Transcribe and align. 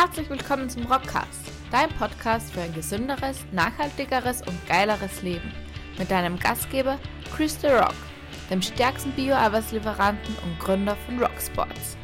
Herzlich 0.00 0.30
willkommen 0.30 0.70
zum 0.70 0.86
Rockcast, 0.86 1.50
dein 1.72 1.88
Podcast 1.88 2.52
für 2.52 2.60
ein 2.60 2.72
gesünderes, 2.72 3.38
nachhaltigeres 3.50 4.42
und 4.42 4.54
geileres 4.68 5.22
Leben. 5.22 5.52
Mit 5.98 6.08
deinem 6.08 6.38
Gastgeber 6.38 7.00
Chris 7.34 7.58
The 7.60 7.66
Rock, 7.66 7.96
dem 8.48 8.62
stärksten 8.62 9.10
Bio-Arbeitslieferanten 9.10 10.36
und 10.44 10.56
Gründer 10.60 10.96
von 11.04 11.18
Rocksports. 11.18 11.96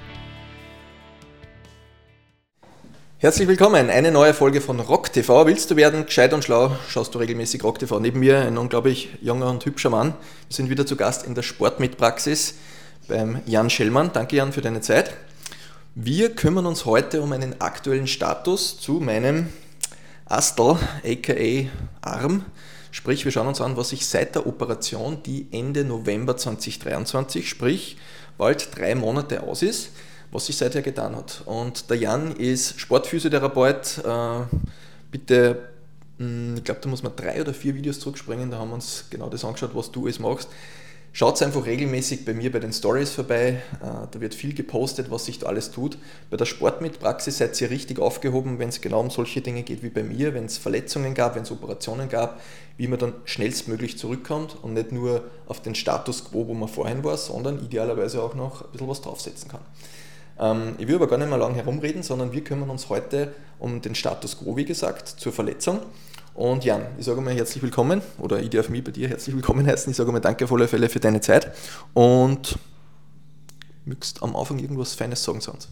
Herzlich 3.18 3.46
willkommen, 3.46 3.88
eine 3.88 4.10
neue 4.10 4.34
Folge 4.34 4.60
von 4.60 4.80
Rock 4.80 5.12
TV. 5.12 5.46
Willst 5.46 5.70
du 5.70 5.76
werden 5.76 6.04
gescheit 6.04 6.34
und 6.34 6.42
schlau, 6.42 6.76
schaust 6.88 7.14
du 7.14 7.20
regelmäßig 7.20 7.62
Rock 7.62 7.78
TV. 7.78 8.00
Neben 8.00 8.18
mir 8.18 8.40
ein 8.40 8.58
unglaublich 8.58 9.10
junger 9.22 9.48
und 9.50 9.64
hübscher 9.64 9.90
Mann. 9.90 10.14
Wir 10.48 10.56
sind 10.56 10.68
wieder 10.68 10.84
zu 10.84 10.96
Gast 10.96 11.24
in 11.24 11.36
der 11.36 11.42
Sportmitpraxis 11.42 12.56
beim 13.06 13.40
Jan 13.46 13.70
Schellmann. 13.70 14.10
Danke 14.12 14.34
Jan 14.34 14.52
für 14.52 14.62
deine 14.62 14.80
Zeit. 14.80 15.16
Wir 15.96 16.34
kümmern 16.34 16.66
uns 16.66 16.86
heute 16.86 17.22
um 17.22 17.30
einen 17.30 17.60
aktuellen 17.60 18.08
Status 18.08 18.80
zu 18.80 18.94
meinem 18.94 19.46
Astel, 20.24 20.76
aka 21.04 21.68
Arm. 22.00 22.44
Sprich, 22.90 23.24
wir 23.24 23.30
schauen 23.30 23.46
uns 23.46 23.60
an, 23.60 23.76
was 23.76 23.90
sich 23.90 24.04
seit 24.04 24.34
der 24.34 24.44
Operation, 24.48 25.22
die 25.22 25.46
Ende 25.52 25.84
November 25.84 26.36
2023, 26.36 27.48
sprich 27.48 27.96
bald 28.36 28.76
drei 28.76 28.96
Monate 28.96 29.44
aus 29.44 29.62
ist, 29.62 29.90
was 30.32 30.46
sich 30.46 30.56
seither 30.56 30.82
getan 30.82 31.14
hat. 31.14 31.42
Und 31.46 31.88
der 31.88 31.98
Jan 31.98 32.34
ist 32.34 32.80
Sportphysiotherapeut. 32.80 33.98
Äh, 34.04 34.56
bitte, 35.12 35.68
hm, 36.18 36.56
ich 36.56 36.64
glaube, 36.64 36.80
da 36.80 36.88
muss 36.88 37.04
man 37.04 37.14
drei 37.14 37.40
oder 37.40 37.54
vier 37.54 37.76
Videos 37.76 38.00
zurückspringen, 38.00 38.50
da 38.50 38.58
haben 38.58 38.70
wir 38.70 38.74
uns 38.74 39.04
genau 39.10 39.28
das 39.28 39.44
angeschaut, 39.44 39.70
was 39.74 39.92
du 39.92 40.06
alles 40.06 40.18
machst. 40.18 40.48
Schaut 41.16 41.40
einfach 41.42 41.64
regelmäßig 41.64 42.24
bei 42.24 42.34
mir 42.34 42.50
bei 42.50 42.58
den 42.58 42.72
Stories 42.72 43.10
vorbei. 43.10 43.62
Äh, 43.80 44.08
da 44.10 44.20
wird 44.20 44.34
viel 44.34 44.52
gepostet, 44.52 45.12
was 45.12 45.26
sich 45.26 45.38
da 45.38 45.46
alles 45.46 45.70
tut. 45.70 45.96
Bei 46.28 46.36
der 46.36 46.44
Sportmitpraxis 46.44 47.38
seid 47.38 47.60
ihr 47.60 47.70
richtig 47.70 48.00
aufgehoben, 48.00 48.58
wenn 48.58 48.70
es 48.70 48.80
genau 48.80 48.98
um 48.98 49.10
solche 49.10 49.40
Dinge 49.40 49.62
geht 49.62 49.84
wie 49.84 49.90
bei 49.90 50.02
mir, 50.02 50.34
wenn 50.34 50.46
es 50.46 50.58
Verletzungen 50.58 51.14
gab, 51.14 51.36
wenn 51.36 51.44
es 51.44 51.52
Operationen 51.52 52.08
gab, 52.08 52.40
wie 52.78 52.88
man 52.88 52.98
dann 52.98 53.12
schnellstmöglich 53.26 53.96
zurückkommt 53.96 54.56
und 54.60 54.72
nicht 54.72 54.90
nur 54.90 55.22
auf 55.46 55.62
den 55.62 55.76
Status 55.76 56.24
quo, 56.24 56.48
wo 56.48 56.54
man 56.54 56.68
vorhin 56.68 57.04
war, 57.04 57.16
sondern 57.16 57.64
idealerweise 57.64 58.20
auch 58.20 58.34
noch 58.34 58.62
ein 58.62 58.72
bisschen 58.72 58.88
was 58.88 59.00
draufsetzen 59.00 59.48
kann. 59.48 59.60
Ähm, 60.40 60.74
ich 60.78 60.88
will 60.88 60.96
aber 60.96 61.06
gar 61.06 61.18
nicht 61.18 61.28
mehr 61.28 61.38
lange 61.38 61.54
herumreden, 61.54 62.02
sondern 62.02 62.32
wir 62.32 62.42
kümmern 62.42 62.70
uns 62.70 62.88
heute 62.88 63.32
um 63.60 63.80
den 63.80 63.94
Status 63.94 64.36
quo, 64.40 64.56
wie 64.56 64.64
gesagt, 64.64 65.06
zur 65.06 65.32
Verletzung. 65.32 65.78
Und 66.34 66.64
Jan, 66.64 66.82
ich 66.98 67.04
sage 67.04 67.20
mal 67.20 67.32
herzlich 67.32 67.62
willkommen, 67.62 68.02
oder 68.18 68.42
ich 68.42 68.50
darf 68.50 68.68
mich 68.68 68.82
bei 68.82 68.90
dir 68.90 69.08
herzlich 69.08 69.36
willkommen 69.36 69.64
heißen. 69.68 69.88
Ich 69.92 69.96
sage 69.96 70.10
mal 70.10 70.18
danke 70.18 70.44
auf 70.44 70.52
alle 70.52 70.66
Fälle 70.66 70.88
für 70.88 70.98
deine 70.98 71.20
Zeit. 71.20 71.52
Und 71.94 72.58
möchtest 73.84 74.20
am 74.20 74.34
Anfang 74.34 74.58
irgendwas 74.58 74.94
Feines 74.94 75.22
sagen 75.22 75.40
zu 75.40 75.52
uns? 75.52 75.68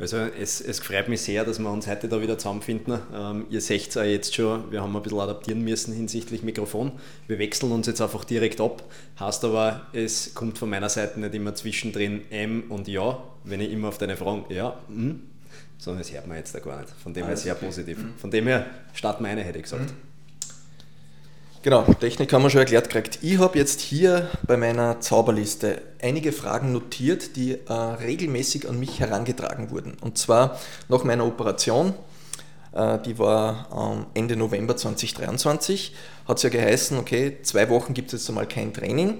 Also 0.00 0.16
es, 0.16 0.60
es 0.60 0.80
freut 0.80 1.08
mich 1.08 1.20
sehr, 1.20 1.44
dass 1.44 1.60
wir 1.60 1.70
uns 1.70 1.86
heute 1.86 2.08
da 2.08 2.20
wieder 2.20 2.36
zusammenfinden. 2.36 2.98
Ähm, 3.14 3.46
ihr 3.48 3.60
seht 3.60 3.90
es 3.90 3.94
ja 3.94 4.02
jetzt 4.02 4.34
schon, 4.34 4.72
wir 4.72 4.82
haben 4.82 4.96
ein 4.96 5.02
bisschen 5.02 5.20
adaptieren 5.20 5.62
müssen 5.62 5.94
hinsichtlich 5.94 6.42
Mikrofon. 6.42 6.90
Wir 7.28 7.38
wechseln 7.38 7.70
uns 7.70 7.86
jetzt 7.86 8.00
einfach 8.00 8.24
direkt 8.24 8.60
ab. 8.60 8.82
Heißt 9.20 9.44
aber, 9.44 9.82
es 9.92 10.34
kommt 10.34 10.58
von 10.58 10.68
meiner 10.68 10.88
Seite 10.88 11.20
nicht 11.20 11.32
immer 11.36 11.54
zwischendrin 11.54 12.22
M 12.32 12.64
und 12.70 12.88
Ja. 12.88 13.22
Wenn 13.44 13.60
ich 13.60 13.70
immer 13.70 13.88
auf 13.88 13.98
deine 13.98 14.16
Fragen 14.16 14.46
Ja, 14.48 14.80
hm, 14.88 15.20
sondern 15.78 16.02
das 16.02 16.12
hört 16.12 16.26
man 16.26 16.36
jetzt 16.36 16.54
da 16.54 16.60
gar 16.60 16.80
nicht. 16.80 16.92
Von 17.02 17.14
dem 17.14 17.26
her 17.26 17.36
sehr 17.36 17.54
okay. 17.54 17.66
positiv. 17.66 17.98
Mhm. 17.98 18.14
Von 18.16 18.30
dem 18.30 18.46
her 18.46 18.66
starten 18.94 19.24
wir 19.24 19.30
eine, 19.30 19.42
hätte 19.42 19.58
ich 19.58 19.64
gesagt. 19.64 19.90
Mhm. 19.90 20.12
Genau, 21.62 21.84
Technik 22.00 22.32
haben 22.32 22.42
wir 22.42 22.50
schon 22.50 22.58
erklärt 22.58 22.90
gekriegt. 22.90 23.20
Ich 23.22 23.38
habe 23.38 23.56
jetzt 23.56 23.80
hier 23.80 24.28
bei 24.42 24.56
meiner 24.56 25.00
Zauberliste 25.00 25.80
einige 26.02 26.32
Fragen 26.32 26.72
notiert, 26.72 27.36
die 27.36 27.52
äh, 27.52 27.72
regelmäßig 27.72 28.68
an 28.68 28.80
mich 28.80 28.98
herangetragen 28.98 29.70
wurden. 29.70 29.94
Und 30.00 30.18
zwar 30.18 30.58
nach 30.88 31.04
meiner 31.04 31.24
Operation, 31.24 31.94
äh, 32.72 32.98
die 33.06 33.16
war 33.16 33.94
ähm, 33.96 34.06
Ende 34.14 34.34
November 34.34 34.76
2023, 34.76 35.94
hat 36.26 36.38
es 36.38 36.42
ja 36.42 36.48
geheißen, 36.48 36.98
okay, 36.98 37.38
zwei 37.44 37.68
Wochen 37.68 37.94
gibt 37.94 38.12
es 38.12 38.22
jetzt 38.22 38.28
einmal 38.28 38.48
kein 38.48 38.74
Training. 38.74 39.18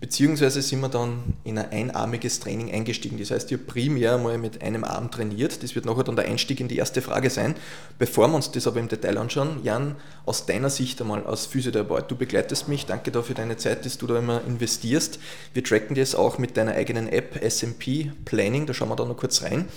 Beziehungsweise 0.00 0.62
sind 0.62 0.80
wir 0.80 0.88
dann 0.88 1.34
in 1.44 1.58
ein 1.58 1.70
einarmiges 1.70 2.40
Training 2.40 2.72
eingestiegen. 2.72 3.18
Das 3.18 3.30
heißt, 3.30 3.52
habe 3.52 3.62
primär 3.62 4.16
mal 4.16 4.38
mit 4.38 4.62
einem 4.62 4.82
Arm 4.82 5.10
trainiert. 5.10 5.62
Das 5.62 5.74
wird 5.74 5.84
nachher 5.84 6.04
dann 6.04 6.16
der 6.16 6.24
Einstieg 6.24 6.58
in 6.58 6.68
die 6.68 6.78
erste 6.78 7.02
Frage 7.02 7.28
sein. 7.28 7.54
Bevor 7.98 8.28
wir 8.28 8.34
uns 8.34 8.50
das 8.50 8.66
aber 8.66 8.80
im 8.80 8.88
Detail 8.88 9.18
anschauen, 9.18 9.60
Jan, 9.62 9.96
aus 10.24 10.46
deiner 10.46 10.70
Sicht 10.70 11.02
einmal 11.02 11.26
als 11.26 11.44
Physiotherapeut, 11.44 12.10
du 12.10 12.16
begleitest 12.16 12.66
mich, 12.66 12.86
danke 12.86 13.10
dafür 13.10 13.34
deine 13.34 13.58
Zeit, 13.58 13.84
dass 13.84 13.98
du 13.98 14.06
da 14.06 14.18
immer 14.18 14.40
investierst. 14.46 15.18
Wir 15.52 15.62
tracken 15.62 15.94
das 15.94 16.14
auch 16.14 16.38
mit 16.38 16.56
deiner 16.56 16.72
eigenen 16.72 17.06
App 17.06 17.38
SMP 17.46 18.10
Planning, 18.24 18.64
da 18.64 18.72
schauen 18.72 18.88
wir 18.88 18.96
da 18.96 19.04
noch 19.04 19.18
kurz 19.18 19.42
rein. 19.42 19.68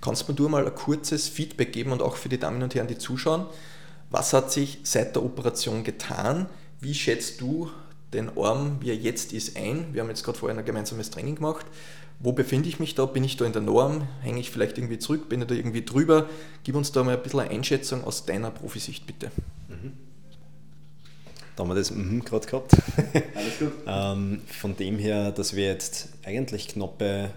Kannst 0.00 0.28
du 0.28 0.42
mir 0.44 0.48
mal 0.48 0.66
ein 0.66 0.74
kurzes 0.76 1.26
Feedback 1.26 1.72
geben 1.72 1.90
und 1.90 2.00
auch 2.00 2.14
für 2.14 2.28
die 2.28 2.38
Damen 2.38 2.62
und 2.62 2.76
Herren, 2.76 2.86
die 2.86 2.98
zuschauen? 2.98 3.46
Was 4.10 4.32
hat 4.32 4.52
sich 4.52 4.78
seit 4.84 5.16
der 5.16 5.24
Operation 5.24 5.82
getan? 5.82 6.46
Wie 6.80 6.94
schätzt 6.94 7.40
du 7.40 7.70
den 8.14 8.36
Arm, 8.38 8.78
wie 8.80 8.90
er 8.90 8.96
jetzt 8.96 9.32
ist, 9.32 9.56
ein. 9.56 9.92
Wir 9.92 10.02
haben 10.02 10.08
jetzt 10.08 10.24
gerade 10.24 10.38
vorher 10.38 10.58
ein 10.58 10.64
gemeinsames 10.64 11.10
Training 11.10 11.36
gemacht. 11.36 11.66
Wo 12.20 12.32
befinde 12.32 12.68
ich 12.68 12.80
mich 12.80 12.94
da? 12.94 13.06
Bin 13.06 13.24
ich 13.24 13.36
da 13.36 13.44
in 13.44 13.52
der 13.52 13.62
Norm? 13.62 14.08
Hänge 14.22 14.40
ich 14.40 14.50
vielleicht 14.50 14.78
irgendwie 14.78 14.98
zurück? 14.98 15.28
Bin 15.28 15.42
ich 15.42 15.48
da 15.48 15.54
irgendwie 15.54 15.84
drüber? 15.84 16.28
Gib 16.62 16.76
uns 16.76 16.92
da 16.92 17.02
mal 17.02 17.16
ein 17.16 17.22
bisschen 17.22 17.40
eine 17.40 17.50
Einschätzung 17.50 18.04
aus 18.04 18.24
deiner 18.24 18.50
Profisicht, 18.50 19.06
bitte. 19.06 19.30
Mhm. 19.68 19.92
Da 21.56 21.62
haben 21.62 21.70
wir 21.70 21.74
das 21.74 21.90
mhm 21.90 22.24
gerade 22.24 22.46
gehabt. 22.46 22.72
Alles 23.34 23.58
gut. 23.58 23.72
ähm, 23.86 24.40
von 24.46 24.76
dem 24.76 24.98
her, 24.98 25.32
dass 25.32 25.54
wir 25.54 25.66
jetzt 25.66 26.08
eigentlich 26.24 26.68
knappe, 26.68 27.30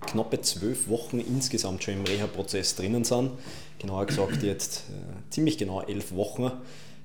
knappe 0.00 0.40
zwölf 0.40 0.88
Wochen 0.88 1.20
insgesamt 1.20 1.84
schon 1.84 1.94
im 1.94 2.04
Reha-Prozess 2.04 2.74
drinnen 2.76 3.04
sind. 3.04 3.30
Genauer 3.78 4.06
gesagt 4.06 4.42
jetzt 4.42 4.84
äh, 4.90 5.30
ziemlich 5.30 5.58
genau 5.58 5.82
elf 5.82 6.12
Wochen 6.12 6.50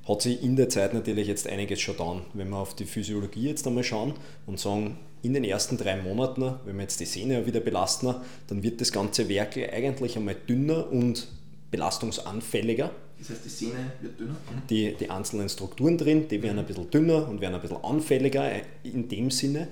hat 0.08 0.22
sich 0.22 0.42
in 0.42 0.56
der 0.56 0.70
Zeit 0.70 0.94
natürlich 0.94 1.28
jetzt 1.28 1.48
einiges 1.48 1.82
schon 1.82 1.98
getan. 1.98 2.22
Wenn 2.34 2.50
wir 2.50 2.58
auf 2.58 2.76
die 2.76 2.86
Physiologie 2.86 3.50
jetzt 3.50 3.68
einmal 3.68 3.84
schauen 3.84 4.14
und 4.46 4.60
sagen, 4.60 4.98
in 5.22 5.34
den 5.34 5.44
ersten 5.44 5.78
drei 5.78 5.98
Monaten, 5.98 6.54
wenn 6.66 6.76
wir 6.76 6.84
jetzt 6.84 7.00
die 7.00 7.06
Sehne 7.06 7.46
wieder 7.46 7.60
belasten, 7.60 8.16
dann 8.48 8.64
wird 8.64 8.80
das 8.80 8.92
ganze 8.92 9.28
Werk 9.30 9.58
eigentlich 9.58 10.16
einmal 10.16 10.36
dünner 10.36 10.90
und 10.90 11.28
belastungsanfälliger. 11.72 12.92
Das 13.20 13.32
heißt, 13.32 13.46
die 13.46 13.50
Sehne 13.50 13.92
wird 14.00 14.20
dünner? 14.20 14.34
Mhm. 14.34 14.68
Die, 14.70 14.94
die 14.94 15.10
einzelnen 15.10 15.50
Strukturen 15.50 15.98
drin, 15.98 16.28
die 16.30 16.42
werden 16.44 16.60
ein 16.60 16.66
bisschen 16.66 16.90
dünner 16.90 17.28
und 17.28 17.42
werden 17.42 17.56
ein 17.56 17.62
bisschen 17.62 17.84
anfälliger 17.84 18.50
in 18.84 19.10
dem 19.10 19.32
Sinne. 19.32 19.68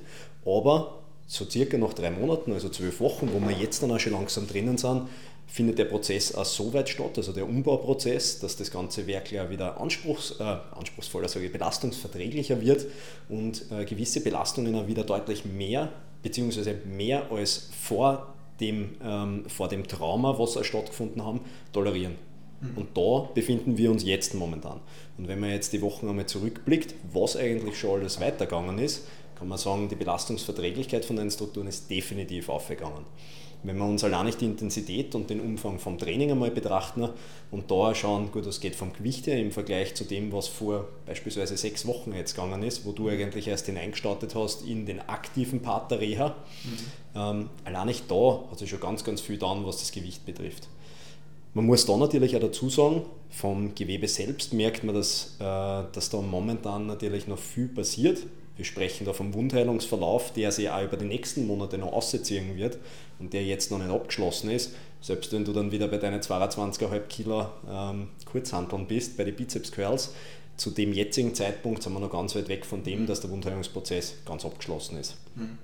Aber 0.46 1.03
so 1.28 1.50
circa 1.50 1.78
nach 1.78 1.94
drei 1.94 2.12
Monaten, 2.12 2.52
also 2.53 2.69
zwölf 2.69 3.00
Wochen, 3.00 3.29
wo 3.34 3.40
wir 3.40 3.56
jetzt 3.56 3.81
dann 3.81 3.91
auch 3.91 4.00
schon 4.00 4.13
langsam 4.13 4.47
drinnen 4.47 4.78
sind, 4.78 5.07
findet 5.47 5.78
der 5.78 5.85
Prozess 5.85 6.33
auch 6.33 6.45
so 6.45 6.73
weit 6.73 6.89
statt, 6.89 7.17
also 7.17 7.31
der 7.31 7.47
Umbauprozess, 7.47 8.39
dass 8.39 8.57
das 8.57 8.72
ganze 8.72 9.07
Werk 9.07 9.31
ja 9.31 9.50
wieder 9.50 9.79
anspruchs, 9.79 10.39
äh, 10.39 10.44
anspruchsvoller, 10.44 11.28
sage 11.28 11.45
ich, 11.45 11.51
belastungsverträglicher 11.51 12.61
wird 12.61 12.85
und 13.29 13.72
äh, 13.72 13.85
gewisse 13.85 14.22
Belastungen 14.22 14.75
auch 14.75 14.88
wieder 14.88 15.03
deutlich 15.03 15.45
mehr, 15.45 15.91
beziehungsweise 16.23 16.75
mehr 16.85 17.31
als 17.31 17.69
vor 17.79 18.34
dem, 18.59 18.95
ähm, 19.03 19.45
vor 19.47 19.67
dem 19.67 19.88
Trauma, 19.88 20.38
was 20.39 20.57
stattgefunden 20.66 21.23
haben, 21.23 21.41
tolerieren. 21.73 22.16
Mhm. 22.61 22.78
Und 22.78 22.97
da 22.97 23.29
befinden 23.34 23.78
wir 23.78 23.91
uns 23.91 24.03
jetzt 24.03 24.34
momentan. 24.34 24.79
Und 25.17 25.28
wenn 25.28 25.39
man 25.39 25.51
jetzt 25.51 25.73
die 25.73 25.81
Wochen 25.81 26.07
einmal 26.07 26.25
zurückblickt, 26.25 26.95
was 27.11 27.35
eigentlich 27.35 27.78
schon 27.78 28.00
alles 28.00 28.19
weitergegangen 28.19 28.79
ist, 28.79 29.07
kann 29.35 29.47
man 29.50 29.57
sagen, 29.57 29.89
die 29.89 29.95
Belastungsverträglichkeit 29.95 31.03
von 31.03 31.17
den 31.17 31.29
Strukturen 31.29 31.67
ist 31.67 31.89
definitiv 31.89 32.50
aufgegangen. 32.50 33.05
Wenn 33.65 33.77
wir 33.77 33.85
uns 33.85 34.03
allein 34.03 34.27
nicht 34.27 34.41
die 34.41 34.45
Intensität 34.45 35.15
und 35.15 35.29
den 35.29 35.39
Umfang 35.39 35.79
vom 35.79 35.97
Training 35.97 36.31
einmal 36.31 36.51
betrachten 36.51 37.09
und 37.51 37.71
da 37.71 37.95
schauen, 37.95 38.31
gut, 38.31 38.45
das 38.45 38.59
geht 38.59 38.75
vom 38.75 38.93
Gewicht 38.93 39.25
her 39.27 39.39
im 39.39 39.51
Vergleich 39.51 39.95
zu 39.95 40.03
dem, 40.03 40.31
was 40.31 40.47
vor 40.47 40.87
beispielsweise 41.05 41.57
sechs 41.57 41.87
Wochen 41.87 42.13
jetzt 42.13 42.35
gegangen 42.35 42.61
ist, 42.63 42.85
wo 42.85 42.91
du 42.91 43.09
eigentlich 43.09 43.47
erst 43.47 43.65
hineingestartet 43.65 44.35
hast 44.35 44.65
in 44.67 44.85
den 44.85 44.99
aktiven 45.01 45.61
Part 45.61 45.89
der 45.89 45.99
Reha. 45.99 46.29
Mhm. 46.29 46.77
Ähm, 47.15 47.49
allein 47.63 47.87
nicht 47.87 48.09
da 48.09 48.43
hat 48.51 48.59
sich 48.59 48.69
schon 48.69 48.79
ganz, 48.79 49.03
ganz 49.03 49.22
viel 49.22 49.37
getan, 49.37 49.66
was 49.66 49.78
das 49.78 49.91
Gewicht 49.91 50.25
betrifft. 50.25 50.67
Man 51.55 51.66
muss 51.66 51.85
da 51.85 51.95
natürlich 51.95 52.35
auch 52.35 52.41
dazu 52.41 52.69
sagen, 52.69 53.03
vom 53.29 53.73
Gewebe 53.73 54.07
selbst 54.07 54.53
merkt 54.53 54.84
man, 54.84 54.93
dass, 54.93 55.37
äh, 55.40 55.43
dass 55.91 56.09
da 56.09 56.22
momentan 56.22 56.85
natürlich 56.85 57.28
noch 57.28 57.40
viel 57.40 57.69
passiert. 57.69 58.19
Wir 58.57 58.66
sprechen 58.66 59.05
da 59.05 59.13
vom 59.13 59.34
Wundheilungsverlauf, 59.34 60.31
der 60.31 60.52
sich 60.52 60.69
auch 60.69 60.84
über 60.84 60.97
die 60.97 61.05
nächsten 61.05 61.46
Monate 61.46 61.78
noch 61.78 61.91
ausziehen 61.91 62.55
wird 62.55 62.78
und 63.19 63.34
der 63.34 63.43
jetzt 63.43 63.72
noch 63.72 63.79
nicht 63.79 63.90
abgeschlossen 63.90 64.49
ist. 64.49 64.73
Selbst 65.02 65.34
wenn 65.34 65.43
du 65.43 65.53
dann 65.53 65.72
wieder 65.72 65.87
bei 65.87 65.97
deinen 65.97 66.22
22,5 66.22 66.99
Kilo 67.07 67.47
ähm, 67.69 68.07
Kurzhanteln 68.25 68.87
bist, 68.87 69.17
bei 69.17 69.23
den 69.23 69.35
Bizeps 69.35 69.72
Curls, 69.72 70.13
zu 70.57 70.72
dem 70.72 70.93
jetzigen 70.93 71.35
Zeitpunkt 71.35 71.84
sind 71.84 71.93
wir 71.93 71.99
noch 71.99 72.11
ganz 72.11 72.34
weit 72.35 72.47
weg 72.47 72.66
von 72.66 72.81
dem, 72.81 73.05
dass 73.05 73.19
der 73.19 73.29
Wundheilungsprozess 73.29 74.16
ganz 74.25 74.46
abgeschlossen 74.46 74.97
ist. 74.97 75.16
Mhm. 75.35 75.57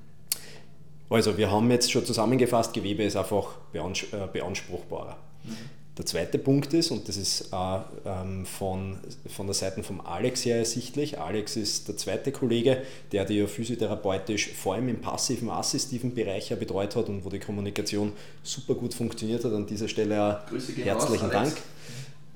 Also 1.09 1.37
wir 1.37 1.49
haben 1.49 1.71
jetzt 1.71 1.91
schon 1.91 2.05
zusammengefasst, 2.05 2.73
Gewebe 2.73 3.03
ist 3.03 3.15
einfach 3.15 3.55
beanspruchbarer. 3.71 5.17
Mhm. 5.43 5.80
Der 6.01 6.07
zweite 6.07 6.39
Punkt 6.39 6.73
ist, 6.73 6.89
und 6.89 7.07
das 7.07 7.15
ist 7.15 7.53
äh, 7.53 7.79
ähm, 8.07 8.43
von, 8.47 8.97
von 9.27 9.45
der 9.45 9.53
Seite 9.53 9.83
von 9.83 10.01
Alex 10.01 10.43
her 10.45 10.57
ersichtlich, 10.57 11.19
Alex 11.19 11.57
ist 11.57 11.87
der 11.89 11.95
zweite 11.95 12.31
Kollege, 12.31 12.81
der 13.11 13.23
die 13.23 13.45
physiotherapeutisch 13.45 14.51
vor 14.53 14.73
allem 14.73 14.89
im 14.89 14.99
passiven, 14.99 15.51
assistiven 15.51 16.15
Bereich 16.15 16.49
ja 16.49 16.55
betreut 16.55 16.95
hat 16.95 17.07
und 17.07 17.23
wo 17.23 17.29
die 17.29 17.37
Kommunikation 17.37 18.13
super 18.41 18.73
gut 18.73 18.95
funktioniert 18.95 19.45
hat. 19.45 19.53
An 19.53 19.67
dieser 19.67 19.87
Stelle 19.87 20.41
herzlichen 20.83 21.27
aus, 21.27 21.31
Dank. 21.31 21.57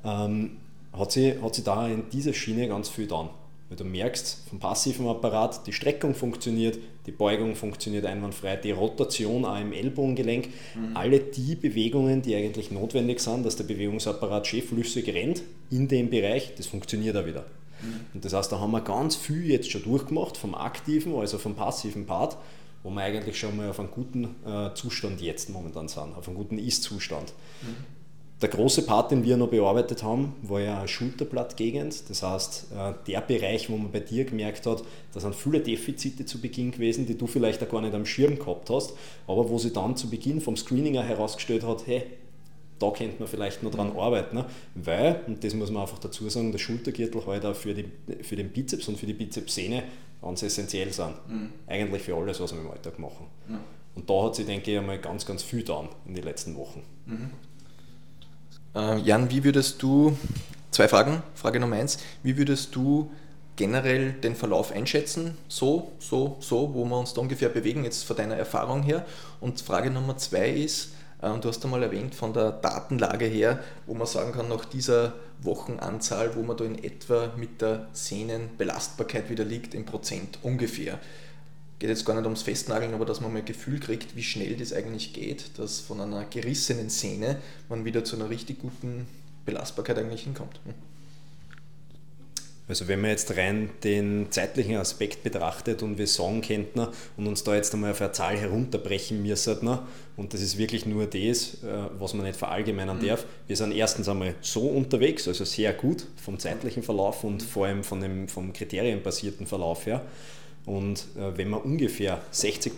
Ähm, 0.04 0.58
hat, 0.94 1.12
sie, 1.14 1.34
hat 1.42 1.56
sie 1.56 1.64
da 1.64 1.88
in 1.88 2.08
dieser 2.12 2.34
Schiene 2.34 2.68
ganz 2.68 2.90
viel 2.90 3.06
getan. 3.06 3.30
Weil 3.70 3.78
du 3.78 3.84
merkst, 3.84 4.44
vom 4.48 4.60
passiven 4.60 5.08
Apparat, 5.08 5.66
die 5.66 5.74
Streckung 5.74 6.14
funktioniert, 6.14 6.78
die 7.06 7.12
Beugung 7.12 7.56
funktioniert 7.56 8.06
einwandfrei, 8.06 8.56
die 8.56 8.72
Rotation 8.72 9.46
auch 9.46 9.60
im 9.60 9.74
Ellbogengelenk, 9.74 10.48
mhm. 10.76 10.96
alle 10.96 11.20
die 11.20 11.56
Bewegungen, 11.56 12.22
die 12.22 12.36
eigentlich 12.36 12.72
notwendig 12.72 13.20
sind, 13.20 13.46
dass 13.46 13.56
der 13.56 13.66
Bewegungsapparat 13.66 14.48
schön 14.48 14.62
flüssig 14.62 15.08
rennt 15.10 15.44
in 15.70 15.88
dem 15.88 16.10
Bereich, 16.10 16.54
das 16.56 16.68
funktioniert 16.68 17.16
auch 17.16 17.26
wieder. 17.26 17.46
Mhm. 17.82 18.02
Und 18.14 18.26
das 18.26 18.34
heißt, 18.34 18.52
da 18.52 18.60
haben 18.60 18.72
wir 18.72 18.82
ganz 18.82 19.16
viel 19.16 19.50
jetzt 19.50 19.70
schon 19.70 19.84
durchgemacht, 19.84 20.38
vom 20.38 20.56
aktiven, 20.56 21.16
also 21.16 21.38
vom 21.38 21.56
passiven 21.56 22.06
Part, 22.06 22.38
wo 22.84 22.90
wir 22.90 23.02
eigentlich 23.02 23.38
schon 23.40 23.58
mal 23.58 23.70
auf 23.70 23.80
einem 23.80 23.92
guten 23.92 24.36
äh, 24.46 24.74
Zustand 24.76 25.22
jetzt 25.22 25.50
momentan 25.50 25.88
sind, 25.88 26.16
auf 26.16 26.28
einem 26.28 26.38
guten 26.38 26.58
Ist-Zustand. 26.58 27.34
Mhm. 27.62 27.95
Der 28.46 28.52
große 28.52 28.84
Part, 28.84 29.10
den 29.10 29.24
wir 29.24 29.38
noch 29.38 29.48
bearbeitet 29.48 30.04
haben, 30.04 30.36
war 30.44 30.62
ja 30.62 30.78
eine 30.78 30.88
Schulterblattgegend. 30.88 32.08
Das 32.12 32.22
heißt, 32.22 32.68
äh, 32.78 32.94
der 33.08 33.22
Bereich, 33.22 33.72
wo 33.72 33.76
man 33.76 33.92
bei 33.92 34.02
dir 34.02 34.24
gemerkt 34.24 34.68
hat, 34.68 34.84
da 35.16 35.20
sind 35.20 35.34
viele 35.34 35.62
Defizite 35.62 36.28
zu 36.28 36.40
Beginn 36.40 36.70
gewesen, 36.70 37.08
die 37.08 37.18
du 37.18 37.26
vielleicht 37.26 37.64
auch 37.64 37.70
gar 37.70 37.82
nicht 37.82 37.96
am 37.96 38.06
Schirm 38.06 38.38
gehabt 38.38 38.70
hast, 38.70 38.94
aber 39.26 39.50
wo 39.50 39.58
sie 39.58 39.74
dann 39.74 39.98
zu 39.98 40.12
Beginn 40.12 40.42
vom 40.42 40.56
Screening 40.56 40.94
herausgestellt 40.94 41.64
hat, 41.64 41.88
hey, 41.88 42.04
da 42.78 42.92
könnte 42.92 43.16
man 43.18 43.28
vielleicht 43.28 43.64
noch 43.64 43.72
dran 43.72 43.98
arbeiten. 43.98 44.36
Ne? 44.36 44.46
Weil, 44.76 45.22
und 45.26 45.44
das 45.44 45.56
muss 45.56 45.72
man 45.72 45.82
einfach 45.82 45.98
dazu 45.98 46.30
sagen, 46.30 46.52
der 46.52 46.60
Schultergürtel 46.60 47.26
halt 47.26 47.48
auch 47.48 47.56
für, 47.56 47.74
die, 47.74 47.86
für 48.22 48.36
den 48.36 48.50
Bizeps 48.50 48.88
und 48.88 49.00
für 49.00 49.08
die 49.08 49.14
Bizepssehne 49.14 49.86
ganz 50.22 50.44
essentiell 50.44 50.94
sind. 50.94 51.16
Mhm. 51.28 51.50
Eigentlich 51.66 52.04
für 52.04 52.16
alles, 52.16 52.40
was 52.40 52.54
wir 52.54 52.62
im 52.62 52.70
Alltag 52.70 53.00
machen. 53.00 53.26
Mhm. 53.48 53.58
Und 53.96 54.08
da 54.08 54.24
hat 54.24 54.36
sie, 54.36 54.44
denke 54.44 54.72
ich, 54.72 54.78
einmal 54.78 55.00
ganz, 55.00 55.26
ganz 55.26 55.42
viel 55.42 55.62
getan 55.62 55.90
in 56.06 56.14
den 56.14 56.24
letzten 56.24 56.56
Wochen. 56.56 56.84
Mhm. 57.08 57.32
Äh, 58.76 58.98
Jan, 59.00 59.30
wie 59.32 59.44
würdest 59.44 59.82
du, 59.82 60.18
zwei 60.72 60.88
Fragen, 60.88 61.24
Frage 61.34 61.60
Nummer 61.60 61.78
eins, 61.78 61.98
wie 62.24 62.38
würdest 62.38 62.76
du 62.76 63.10
generell 63.56 64.12
den 64.12 64.36
Verlauf 64.36 64.74
einschätzen, 64.74 65.38
so, 65.48 65.94
so, 65.98 66.36
so, 66.42 66.74
wo 66.74 66.84
wir 66.84 67.00
uns 67.00 67.14
da 67.14 67.22
ungefähr 67.22 67.48
bewegen, 67.48 67.86
jetzt 67.86 68.04
von 68.04 68.18
deiner 68.18 68.36
Erfahrung 68.36 68.84
her? 68.84 69.06
Und 69.40 69.62
Frage 69.62 69.90
Nummer 69.90 70.18
zwei 70.18 70.50
ist, 70.50 70.92
äh, 71.22 71.30
du 71.40 71.48
hast 71.48 71.64
einmal 71.64 71.84
erwähnt, 71.84 72.16
von 72.16 72.34
der 72.34 72.52
Datenlage 72.52 73.26
her, 73.26 73.60
wo 73.86 73.94
man 73.94 74.08
sagen 74.08 74.34
kann, 74.34 74.50
nach 74.50 74.66
dieser 74.66 75.14
Wochenanzahl, 75.42 76.36
wo 76.36 76.42
man 76.42 76.58
da 76.58 76.66
in 76.66 76.84
etwa 76.84 77.32
mit 77.38 77.62
der 77.62 77.88
Sehnenbelastbarkeit 77.94 79.30
wieder 79.30 79.46
liegt, 79.46 79.74
im 79.74 79.86
Prozent 79.86 80.40
ungefähr 80.44 81.00
geht 81.80 81.90
jetzt 81.90 82.06
gar 82.06 82.16
nicht 82.16 82.26
ums 82.26 82.42
Festnageln, 82.42 82.94
aber 82.94 83.06
dass 83.06 83.22
man 83.22 83.34
mal 83.34 83.40
ein 83.40 83.46
Gefühl 83.46 83.80
kriegt, 83.80 84.16
wie 84.16 84.24
schnell 84.24 84.56
das 84.56 84.74
eigentlich 84.74 85.14
geht, 85.14 85.58
dass 85.58 85.80
von 85.80 86.00
einer 86.00 86.26
gerissenen 86.26 86.90
Szene 86.90 87.38
man 87.70 87.86
wieder 87.86 88.04
zu 88.04 88.16
einer 88.16 88.30
richtig 88.30 88.60
guten 88.60 89.08
Belastbarkeit 89.46 89.98
eigentlich 89.98 90.24
hinkommt. 90.24 90.60
Hm. 90.66 90.74
Also 92.68 92.88
wenn 92.88 93.00
man 93.02 93.12
jetzt 93.12 93.38
rein 93.38 93.70
den 93.84 94.28
zeitlichen 94.32 94.78
Aspekt 94.78 95.22
betrachtet 95.22 95.84
und 95.84 96.00
wir 96.00 96.08
sagen 96.08 96.42
könnten 96.42 96.88
und 97.16 97.28
uns 97.28 97.44
da 97.44 97.56
jetzt 97.56 97.72
einmal 97.76 97.92
auf 97.92 98.02
eine 98.02 98.12
Zahl 98.12 98.38
herunterbrechen 98.38 99.22
müssen, 99.22 99.80
und 100.18 100.34
das 100.34 100.42
ist 100.42 100.58
wirklich 100.58 100.86
nur 100.86 101.06
das, 101.06 101.56
äh, 101.64 101.90
was 102.00 102.16
man 102.16 102.26
nicht 102.26 102.40
verallgemeinern 102.40 102.98
mhm. 103.00 103.08
darf, 103.08 103.26
wir 103.46 103.56
sind 103.56 103.72
erstens 103.72 104.10
einmal 104.10 104.34
so 104.42 104.62
unterwegs, 104.62 105.28
also 105.28 105.46
sehr 105.46 105.74
gut 105.74 106.08
vom 106.16 106.40
zeitlichen 106.40 106.82
Verlauf 106.82 107.24
und 107.24 107.44
vor 107.44 107.68
allem 107.68 107.84
von 107.84 108.02
dem, 108.02 108.28
vom 108.28 108.52
kriterienbasierten 108.52 109.46
Verlauf 109.46 109.86
her. 109.86 110.02
Und 110.66 111.06
äh, 111.16 111.38
wenn 111.38 111.50
wir 111.50 111.64
ungefähr 111.64 112.22
60% 112.34 112.72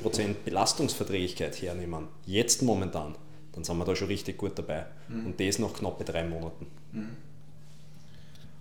Belastungsverträglichkeit 0.44 1.62
hernehmen, 1.62 2.08
jetzt 2.26 2.62
momentan, 2.62 3.16
dann 3.54 3.64
sind 3.64 3.78
wir 3.78 3.86
da 3.86 3.96
schon 3.96 4.08
richtig 4.08 4.38
gut 4.38 4.52
dabei. 4.56 4.86
Mhm. 5.08 5.28
Und 5.28 5.40
das 5.40 5.60
nach 5.60 5.74
knappe 5.74 6.04
drei 6.04 6.24
Monaten. 6.24 6.68
Mhm. 6.92 7.10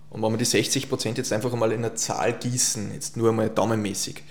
Und 0.09 0.23
wenn 0.23 0.31
wir 0.31 0.37
die 0.37 0.45
60% 0.45 1.17
jetzt 1.17 1.33
einfach 1.33 1.51
einmal 1.51 1.71
in 1.73 1.83
eine 1.83 1.93
Zahl 1.95 2.33
gießen, 2.33 2.93
jetzt 2.93 3.17
nur 3.17 3.29
einmal 3.29 3.49
daumenmäßig, 3.49 4.23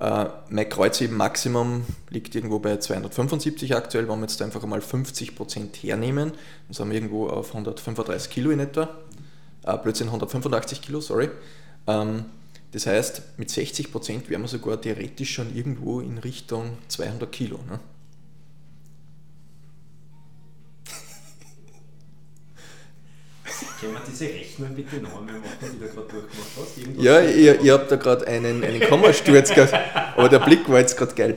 äh, 0.00 0.26
mein 0.48 0.68
Kreuzheben 0.68 1.16
Maximum 1.16 1.84
liegt 2.10 2.36
irgendwo 2.36 2.60
bei 2.60 2.76
275 2.76 3.74
aktuell, 3.74 4.08
wenn 4.08 4.20
wir 4.20 4.26
jetzt 4.26 4.40
einfach 4.40 4.62
einmal 4.62 4.78
50% 4.78 5.74
hernehmen, 5.82 6.30
dann 6.30 6.72
sind 6.72 6.88
wir 6.88 6.94
irgendwo 6.94 7.26
auf 7.28 7.48
135 7.48 8.30
Kilo 8.30 8.50
in 8.50 8.60
etwa, 8.60 8.88
äh, 9.64 9.76
plötzlich 9.76 10.06
185 10.06 10.82
Kilo, 10.82 11.00
sorry. 11.00 11.30
Ähm, 11.88 12.26
das 12.72 12.86
heißt, 12.86 13.22
mit 13.38 13.50
60 13.50 13.90
Prozent 13.90 14.28
wären 14.28 14.42
wir 14.42 14.48
sogar 14.48 14.80
theoretisch 14.80 15.32
schon 15.32 15.54
irgendwo 15.56 16.00
in 16.00 16.18
Richtung 16.18 16.76
200 16.88 17.30
Kilo. 17.32 17.58
Ne? 17.68 17.80
Können 23.80 23.92
wir 23.92 24.02
diese 24.10 24.24
Rechnung 24.24 24.74
bitte 24.74 24.96
noch 24.96 25.20
einmal 25.20 25.38
machen, 25.38 25.56
die 25.62 25.78
du 25.78 25.86
gerade 25.86 26.08
durchgemacht 26.08 26.50
hast? 26.58 26.78
Irgendwas 26.78 27.04
ja, 27.04 27.20
ihr, 27.20 27.60
ihr 27.60 27.72
habt 27.72 27.90
da 27.90 27.96
gerade 27.96 28.26
einen, 28.26 28.64
einen 28.64 28.80
Kommasturz 28.80 29.54
gehabt, 29.54 29.72
aber 30.16 30.28
der 30.28 30.40
Blick 30.40 30.68
war 30.68 30.80
jetzt 30.80 30.96
gerade 30.96 31.14
geil. 31.14 31.36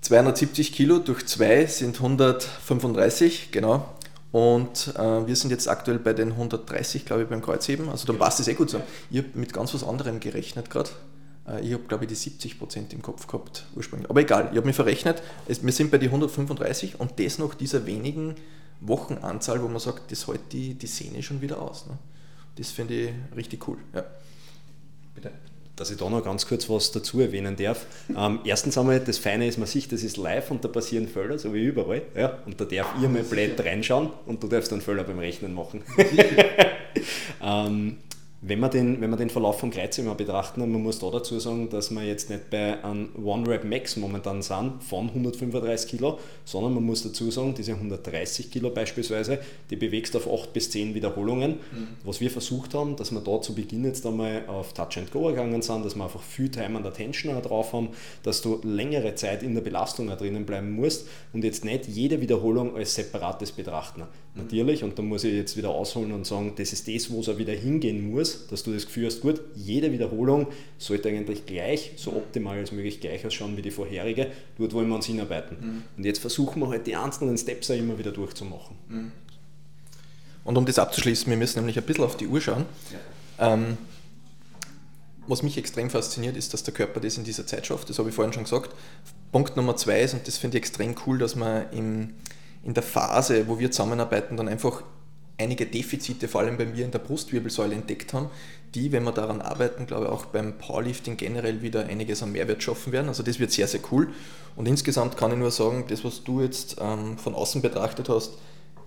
270 0.00 0.72
Kilo 0.72 0.98
durch 0.98 1.26
2 1.26 1.66
sind 1.66 1.96
135, 1.96 3.50
genau. 3.52 3.88
Und 4.30 4.94
äh, 4.96 5.26
wir 5.26 5.36
sind 5.36 5.50
jetzt 5.50 5.68
aktuell 5.68 5.98
bei 5.98 6.12
den 6.12 6.32
130, 6.32 7.04
glaube 7.06 7.22
ich, 7.22 7.28
beim 7.28 7.40
Kreuzheben. 7.40 7.88
Also 7.88 8.06
dann 8.06 8.18
passt 8.18 8.40
es 8.40 8.48
eh 8.48 8.54
gut 8.54 8.70
so. 8.70 8.80
Ich 9.10 9.18
habe 9.18 9.28
mit 9.34 9.52
ganz 9.52 9.72
was 9.72 9.82
anderem 9.82 10.20
gerechnet 10.20 10.68
gerade. 10.70 10.90
Äh, 11.46 11.66
ich 11.66 11.72
habe, 11.72 11.84
glaube 11.84 12.04
ich, 12.04 12.08
die 12.08 12.14
70 12.14 12.58
Prozent 12.58 12.92
im 12.92 13.00
Kopf 13.00 13.26
gehabt 13.26 13.64
ursprünglich. 13.74 14.10
Aber 14.10 14.20
egal, 14.20 14.48
ich 14.50 14.56
habe 14.56 14.66
mich 14.66 14.76
verrechnet. 14.76 15.22
Es, 15.46 15.64
wir 15.64 15.72
sind 15.72 15.90
bei 15.90 15.98
die 15.98 16.06
135 16.06 17.00
und 17.00 17.18
das 17.18 17.38
nach 17.38 17.54
dieser 17.54 17.86
wenigen 17.86 18.34
Wochenanzahl, 18.80 19.62
wo 19.62 19.68
man 19.68 19.80
sagt, 19.80 20.12
das 20.12 20.26
hält 20.26 20.52
die, 20.52 20.74
die 20.74 20.86
Szene 20.86 21.22
schon 21.22 21.40
wieder 21.40 21.60
aus. 21.62 21.86
Ne? 21.86 21.96
Das 22.56 22.70
finde 22.70 22.94
ich 22.94 23.10
richtig 23.34 23.66
cool. 23.66 23.78
Ja. 23.94 24.04
Bitte 25.14 25.30
dass 25.78 25.90
ich 25.90 25.96
da 25.96 26.08
noch 26.08 26.24
ganz 26.24 26.46
kurz 26.46 26.68
was 26.68 26.92
dazu 26.92 27.20
erwähnen 27.20 27.56
darf. 27.56 27.86
Ähm, 28.16 28.40
erstens 28.44 28.76
einmal, 28.78 29.00
das 29.00 29.18
Feine 29.18 29.46
ist, 29.46 29.58
man 29.58 29.66
sieht, 29.66 29.92
das 29.92 30.02
ist 30.02 30.16
live 30.16 30.50
und 30.50 30.64
da 30.64 30.68
passieren 30.68 31.08
Fehler, 31.08 31.38
so 31.38 31.52
wie 31.54 31.64
überall. 31.64 32.02
Ja? 32.14 32.38
Und 32.46 32.60
da 32.60 32.64
darf 32.64 32.94
ihr 33.00 33.08
mal 33.08 33.22
blöd 33.22 33.58
reinschauen 33.60 34.10
und 34.26 34.42
du 34.42 34.48
darfst 34.48 34.72
dann 34.72 34.80
Fehler 34.80 35.04
beim 35.04 35.18
Rechnen 35.18 35.54
machen. 35.54 35.82
ähm, 37.42 37.98
wenn 38.40 38.60
wir 38.60 38.68
den, 38.68 39.00
wenn 39.00 39.10
wir 39.10 39.16
den 39.16 39.30
Verlauf 39.30 39.58
vom 39.58 39.70
Kreuz 39.70 39.98
immer 39.98 40.14
betrachten, 40.14 40.60
man 40.60 40.82
muss 40.82 41.00
da 41.00 41.10
dazu 41.10 41.40
sagen, 41.40 41.68
dass 41.70 41.90
wir 41.90 42.04
jetzt 42.04 42.30
nicht 42.30 42.50
bei 42.50 42.82
einem 42.84 43.08
One-Rap 43.20 43.64
Max 43.64 43.96
momentan 43.96 44.42
sind 44.42 44.84
von 44.84 45.08
135 45.08 45.90
Kilo, 45.90 46.20
sondern 46.44 46.72
man 46.74 46.84
muss 46.84 47.02
dazu 47.02 47.32
sagen, 47.32 47.54
diese 47.56 47.72
130 47.72 48.52
Kilo 48.52 48.70
beispielsweise, 48.70 49.40
die 49.70 49.76
bewegst 49.76 50.14
auf 50.14 50.32
8 50.32 50.52
bis 50.52 50.70
10 50.70 50.94
Wiederholungen. 50.94 51.54
Mhm. 51.72 51.88
Was 52.04 52.20
wir 52.20 52.30
versucht 52.30 52.74
haben, 52.74 52.94
dass 52.94 53.10
wir 53.10 53.20
da 53.20 53.40
zu 53.40 53.56
Beginn 53.56 53.84
jetzt 53.84 54.06
einmal 54.06 54.46
auf 54.46 54.72
Touch 54.72 54.98
and 54.98 55.10
Go 55.10 55.26
gegangen 55.26 55.60
sind, 55.60 55.84
dass 55.84 55.96
wir 55.96 56.04
einfach 56.04 56.22
viel 56.22 56.48
Time 56.48 56.76
and 56.76 56.86
Attention 56.86 57.42
drauf 57.42 57.72
haben, 57.72 57.88
dass 58.22 58.40
du 58.40 58.60
längere 58.62 59.16
Zeit 59.16 59.42
in 59.42 59.54
der 59.54 59.62
Belastung 59.62 60.06
drinnen 60.08 60.46
bleiben 60.46 60.70
musst 60.70 61.08
und 61.32 61.42
jetzt 61.42 61.64
nicht 61.64 61.88
jede 61.88 62.20
Wiederholung 62.20 62.76
als 62.76 62.94
separates 62.94 63.50
betrachten. 63.50 64.02
Mhm. 64.02 64.42
Natürlich, 64.42 64.84
und 64.84 64.96
da 64.96 65.02
muss 65.02 65.24
ich 65.24 65.34
jetzt 65.34 65.56
wieder 65.56 65.70
ausholen 65.70 66.12
und 66.12 66.24
sagen, 66.24 66.52
das 66.56 66.72
ist 66.72 66.86
das, 66.86 67.10
wo 67.10 67.18
es 67.18 67.28
auch 67.28 67.38
wieder 67.38 67.52
hingehen 67.52 68.12
muss 68.12 68.27
ist, 68.28 68.52
dass 68.52 68.62
du 68.62 68.72
das 68.72 68.86
Gefühl 68.86 69.06
hast, 69.06 69.20
gut, 69.20 69.40
jede 69.54 69.92
Wiederholung 69.92 70.48
sollte 70.78 71.08
eigentlich 71.08 71.46
gleich, 71.46 71.92
so 71.96 72.12
optimal 72.12 72.58
als 72.58 72.72
möglich 72.72 73.00
gleich 73.00 73.26
ausschauen 73.26 73.56
wie 73.56 73.62
die 73.62 73.70
vorherige. 73.70 74.30
Dort 74.58 74.74
wollen 74.74 74.88
wir 74.88 74.96
uns 74.96 75.06
hinarbeiten. 75.06 75.56
Mhm. 75.60 75.82
Und 75.96 76.04
jetzt 76.04 76.18
versuchen 76.18 76.60
wir 76.60 76.68
halt 76.68 76.86
die 76.86 76.96
einzelnen 76.96 77.38
Steps 77.38 77.70
auch 77.70 77.76
immer 77.76 77.98
wieder 77.98 78.12
durchzumachen. 78.12 78.76
Mhm. 78.88 79.12
Und 80.44 80.56
um 80.56 80.66
das 80.66 80.78
abzuschließen, 80.78 81.28
wir 81.28 81.36
müssen 81.36 81.58
nämlich 81.58 81.76
ein 81.78 81.84
bisschen 81.84 82.04
auf 82.04 82.16
die 82.16 82.26
Uhr 82.26 82.40
schauen. 82.40 82.64
Ja. 83.38 83.54
Ähm, 83.54 83.76
was 85.26 85.42
mich 85.42 85.58
extrem 85.58 85.90
fasziniert, 85.90 86.36
ist, 86.36 86.54
dass 86.54 86.62
der 86.62 86.72
Körper 86.72 87.00
das 87.00 87.18
in 87.18 87.24
dieser 87.24 87.46
Zeit 87.46 87.66
schafft. 87.66 87.90
Das 87.90 87.98
habe 87.98 88.08
ich 88.08 88.14
vorhin 88.14 88.32
schon 88.32 88.44
gesagt. 88.44 88.74
Punkt 89.30 89.56
Nummer 89.56 89.76
zwei 89.76 90.00
ist, 90.00 90.14
und 90.14 90.26
das 90.26 90.38
finde 90.38 90.56
ich 90.56 90.62
extrem 90.62 90.94
cool, 91.06 91.18
dass 91.18 91.36
man 91.36 91.70
im, 91.72 92.14
in 92.64 92.72
der 92.72 92.82
Phase, 92.82 93.46
wo 93.46 93.58
wir 93.58 93.70
zusammenarbeiten, 93.70 94.38
dann 94.38 94.48
einfach 94.48 94.82
einige 95.38 95.66
Defizite, 95.66 96.28
vor 96.28 96.40
allem 96.40 96.56
bei 96.58 96.66
mir 96.66 96.84
in 96.84 96.90
der 96.90 96.98
Brustwirbelsäule, 96.98 97.74
entdeckt 97.74 98.12
haben, 98.12 98.30
die, 98.74 98.92
wenn 98.92 99.04
wir 99.04 99.12
daran 99.12 99.40
arbeiten, 99.40 99.86
glaube 99.86 100.06
ich, 100.06 100.10
auch 100.10 100.26
beim 100.26 100.58
Powerlifting 100.58 101.16
generell 101.16 101.62
wieder 101.62 101.86
einiges 101.86 102.22
an 102.22 102.32
Mehrwert 102.32 102.62
schaffen 102.62 102.92
werden. 102.92 103.08
Also 103.08 103.22
das 103.22 103.38
wird 103.38 103.50
sehr, 103.52 103.66
sehr 103.66 103.80
cool. 103.90 104.08
Und 104.56 104.66
insgesamt 104.66 105.16
kann 105.16 105.32
ich 105.32 105.38
nur 105.38 105.50
sagen, 105.50 105.84
das, 105.88 106.04
was 106.04 106.24
du 106.24 106.42
jetzt 106.42 106.76
ähm, 106.80 107.16
von 107.16 107.34
außen 107.34 107.62
betrachtet 107.62 108.08
hast, 108.08 108.32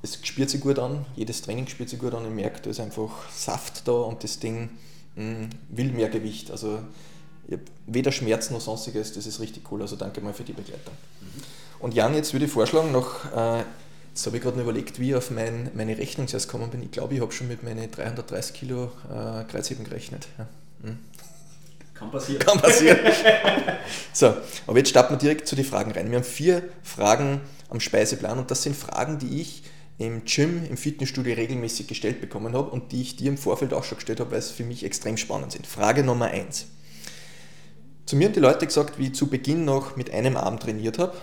es 0.04 0.20
spürt 0.24 0.50
sich 0.50 0.62
gut 0.62 0.80
an, 0.80 1.06
jedes 1.16 1.42
Training 1.42 1.68
spürt 1.68 1.90
sich 1.90 2.00
gut 2.00 2.14
an. 2.14 2.26
Ich 2.26 2.32
merke, 2.32 2.62
da 2.62 2.70
ist 2.70 2.80
einfach 2.80 3.30
Saft 3.32 3.88
da 3.88 3.94
und 3.94 4.24
das 4.24 4.40
Ding 4.40 4.70
mh, 5.16 5.24
mm, 5.24 5.50
will 5.70 5.92
mehr 5.92 6.10
Gewicht. 6.10 6.52
Also 6.52 6.80
weder 7.86 8.12
Schmerz 8.12 8.50
noch 8.50 8.62
sonstiges, 8.62 9.14
das 9.14 9.26
ist 9.26 9.40
richtig 9.40 9.72
cool. 9.72 9.82
Also 9.82 9.96
danke 9.96 10.22
mal 10.22 10.34
für 10.34 10.44
die 10.44 10.54
Begleitung. 10.54 10.94
Mhm. 11.22 11.42
Und 11.80 11.94
Jan, 11.94 12.14
jetzt 12.14 12.34
würde 12.34 12.46
ich 12.46 12.52
vorschlagen, 12.52 12.92
noch 12.92 13.26
äh, 13.34 13.64
Jetzt 14.14 14.26
habe 14.26 14.38
ich 14.38 14.44
gerade 14.44 14.60
überlegt, 14.60 15.00
wie 15.00 15.10
ich 15.10 15.16
auf 15.16 15.32
mein, 15.32 15.72
meine 15.74 15.98
Rechnung 15.98 16.28
zuerst 16.28 16.48
gekommen 16.50 16.70
bin. 16.70 16.84
Ich 16.84 16.92
glaube, 16.92 17.14
ich 17.16 17.22
habe 17.22 17.32
schon 17.32 17.48
mit 17.48 17.64
meinen 17.64 17.90
330 17.90 18.54
Kilo 18.54 18.92
äh, 19.10 19.46
Kreuzheben 19.46 19.86
gerechnet. 19.86 20.28
Ja. 20.38 20.48
Hm. 20.84 21.00
Kann 21.94 22.12
passieren. 22.12 22.40
Kann 22.40 22.60
passieren. 22.60 23.00
so, 24.14 24.34
aber 24.68 24.78
jetzt 24.78 24.90
starten 24.90 25.14
wir 25.14 25.18
direkt 25.18 25.48
zu 25.48 25.56
den 25.56 25.64
Fragen 25.64 25.92
rein. 25.92 26.10
Wir 26.10 26.18
haben 26.18 26.26
vier 26.26 26.64
Fragen 26.84 27.40
am 27.70 27.80
Speiseplan 27.80 28.40
und 28.40 28.52
das 28.52 28.64
sind 28.64 28.76
Fragen, 28.76 29.18
die 29.18 29.40
ich 29.40 29.64
im 29.98 30.26
Gym, 30.26 30.66
im 30.68 30.78
Fitnessstudio 30.78 31.36
regelmäßig 31.36 31.88
gestellt 31.88 32.20
bekommen 32.20 32.54
habe 32.54 32.70
und 32.72 32.92
die 32.92 33.02
ich 33.02 33.16
dir 33.16 33.30
im 33.30 33.38
Vorfeld 33.38 33.74
auch 33.74 33.84
schon 33.84 33.98
gestellt 33.98 34.20
habe, 34.20 34.32
weil 34.32 34.40
es 34.40 34.50
für 34.50 34.64
mich 34.64 34.84
extrem 34.84 35.16
spannend 35.16 35.52
sind. 35.52 35.68
Frage 35.68 36.04
Nummer 36.04 36.26
eins. 36.26 36.66
Zu 38.08 38.16
mir 38.16 38.26
haben 38.26 38.34
die 38.34 38.40
Leute 38.40 38.66
gesagt, 38.66 38.98
wie 38.98 39.08
ich 39.08 39.16
zu 39.16 39.28
Beginn 39.28 39.64
noch 39.64 39.96
mit 39.96 40.12
einem 40.12 40.36
Arm 40.36 40.60
trainiert 40.60 40.98
habe, 40.98 41.16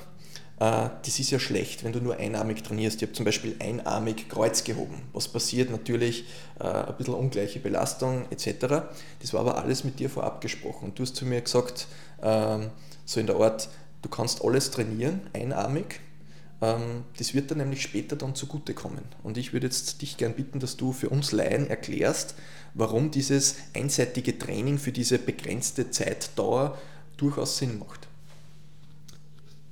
das 0.58 1.20
ist 1.20 1.30
ja 1.30 1.38
schlecht, 1.38 1.84
wenn 1.84 1.92
du 1.92 2.00
nur 2.00 2.16
einarmig 2.16 2.64
trainierst. 2.64 2.96
Ich 2.96 3.02
habe 3.02 3.12
zum 3.12 3.24
Beispiel 3.24 3.54
einarmig 3.60 4.28
Kreuz 4.28 4.64
gehoben. 4.64 5.02
Was 5.12 5.28
passiert? 5.28 5.70
Natürlich 5.70 6.24
äh, 6.58 6.64
ein 6.64 6.96
bisschen 6.96 7.14
ungleiche 7.14 7.60
Belastung 7.60 8.24
etc. 8.30 8.88
Das 9.20 9.32
war 9.32 9.40
aber 9.40 9.58
alles 9.58 9.84
mit 9.84 10.00
dir 10.00 10.10
vorab 10.10 10.40
gesprochen. 10.40 10.86
Und 10.86 10.98
du 10.98 11.04
hast 11.04 11.14
zu 11.14 11.26
mir 11.26 11.40
gesagt, 11.40 11.86
ähm, 12.22 12.70
so 13.04 13.20
in 13.20 13.26
der 13.26 13.36
Art, 13.36 13.68
du 14.02 14.08
kannst 14.08 14.44
alles 14.44 14.72
trainieren, 14.72 15.20
einarmig. 15.32 16.00
Ähm, 16.60 17.04
das 17.18 17.34
wird 17.34 17.52
dann 17.52 17.58
nämlich 17.58 17.80
später 17.80 18.16
dann 18.16 18.34
zugutekommen. 18.34 19.04
Und 19.22 19.38
ich 19.38 19.52
würde 19.52 19.68
jetzt 19.68 20.02
dich 20.02 20.16
gern 20.16 20.34
bitten, 20.34 20.58
dass 20.58 20.76
du 20.76 20.92
für 20.92 21.08
uns 21.08 21.30
Laien 21.30 21.70
erklärst, 21.70 22.34
warum 22.74 23.12
dieses 23.12 23.54
einseitige 23.74 24.36
Training 24.36 24.78
für 24.78 24.90
diese 24.90 25.20
begrenzte 25.20 25.92
Zeitdauer 25.92 26.76
durchaus 27.16 27.58
Sinn 27.58 27.78
macht 27.78 28.07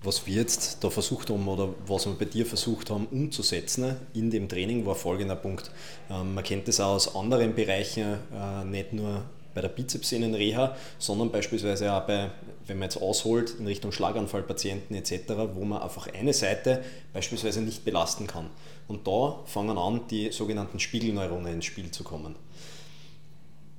was 0.06 0.26
wir 0.26 0.36
jetzt 0.36 0.82
da 0.82 0.88
versucht 0.88 1.30
haben 1.30 1.46
oder 1.48 1.74
was 1.86 2.06
wir 2.06 2.14
bei 2.14 2.24
dir 2.24 2.46
versucht 2.46 2.90
haben 2.90 3.06
umzusetzen 3.06 3.96
in 4.14 4.30
dem 4.30 4.48
Training 4.48 4.86
war 4.86 4.94
folgender 4.94 5.36
Punkt. 5.36 5.70
Ähm, 6.08 6.34
man 6.34 6.44
kennt 6.44 6.68
das 6.68 6.80
auch 6.80 6.94
aus 6.94 7.14
anderen 7.14 7.54
Bereichen, 7.54 8.18
äh, 8.32 8.64
nicht 8.64 8.92
nur 8.92 9.24
bei 9.52 9.62
der 9.62 9.68
Bizepssehnenreha, 9.68 10.76
sondern 10.98 11.32
beispielsweise 11.32 11.92
auch 11.92 12.02
bei, 12.02 12.30
wenn 12.66 12.78
man 12.78 12.88
jetzt 12.88 13.02
ausholt 13.02 13.56
in 13.58 13.66
Richtung 13.66 13.90
Schlaganfallpatienten 13.90 14.94
etc., 14.94 15.32
wo 15.54 15.64
man 15.64 15.82
einfach 15.82 16.08
eine 16.12 16.32
Seite 16.32 16.84
beispielsweise 17.12 17.62
nicht 17.62 17.84
belasten 17.84 18.26
kann. 18.26 18.50
Und 18.86 19.06
da 19.06 19.40
fangen 19.46 19.78
an, 19.78 20.02
die 20.10 20.30
sogenannten 20.30 20.78
Spiegelneuronen 20.78 21.54
ins 21.54 21.64
Spiel 21.64 21.90
zu 21.90 22.04
kommen 22.04 22.36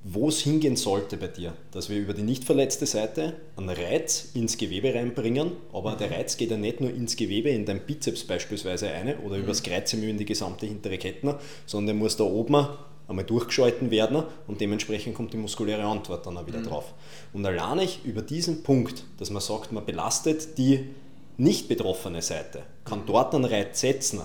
wo 0.04 0.28
es 0.28 0.40
hingehen 0.40 0.76
sollte 0.76 1.16
bei 1.16 1.26
dir, 1.26 1.54
dass 1.72 1.90
wir 1.90 1.98
über 1.98 2.14
die 2.14 2.22
nicht 2.22 2.44
verletzte 2.44 2.86
Seite 2.86 3.34
einen 3.56 3.68
Reiz 3.68 4.30
ins 4.34 4.56
Gewebe 4.56 4.94
reinbringen, 4.94 5.52
aber 5.72 5.96
der 5.96 6.10
Reiz 6.10 6.36
geht 6.36 6.50
ja 6.50 6.56
nicht 6.56 6.80
nur 6.80 6.90
ins 6.90 7.16
Gewebe, 7.16 7.50
in 7.50 7.66
dein 7.66 7.80
Bizeps 7.80 8.24
beispielsweise 8.24 8.88
eine 8.90 9.18
oder 9.18 9.36
mhm. 9.36 9.44
übers 9.44 9.62
Kreuzemü 9.62 10.08
in 10.08 10.18
die 10.18 10.24
gesamte 10.24 10.66
hintere 10.66 10.98
Kette, 10.98 11.38
sondern 11.66 11.86
der 11.86 11.94
muss 11.96 12.16
da 12.16 12.24
oben 12.24 12.68
einmal 13.08 13.24
durchgeschalten 13.24 13.90
werden 13.90 14.22
und 14.46 14.60
dementsprechend 14.60 15.14
kommt 15.14 15.32
die 15.32 15.38
muskuläre 15.38 15.84
Antwort 15.84 16.26
dann 16.26 16.36
auch 16.36 16.46
wieder 16.46 16.60
mhm. 16.60 16.66
drauf. 16.66 16.94
Und 17.32 17.44
allein 17.44 17.80
ich 17.80 18.04
über 18.04 18.22
diesen 18.22 18.62
Punkt, 18.62 19.04
dass 19.18 19.30
man 19.30 19.42
sagt, 19.42 19.72
man 19.72 19.84
belastet 19.84 20.58
die 20.58 20.86
nicht 21.38 21.68
betroffene 21.68 22.22
Seite, 22.22 22.62
kann 22.84 23.02
dort 23.06 23.34
einen 23.34 23.44
Reiz 23.44 23.80
setzen, 23.80 24.20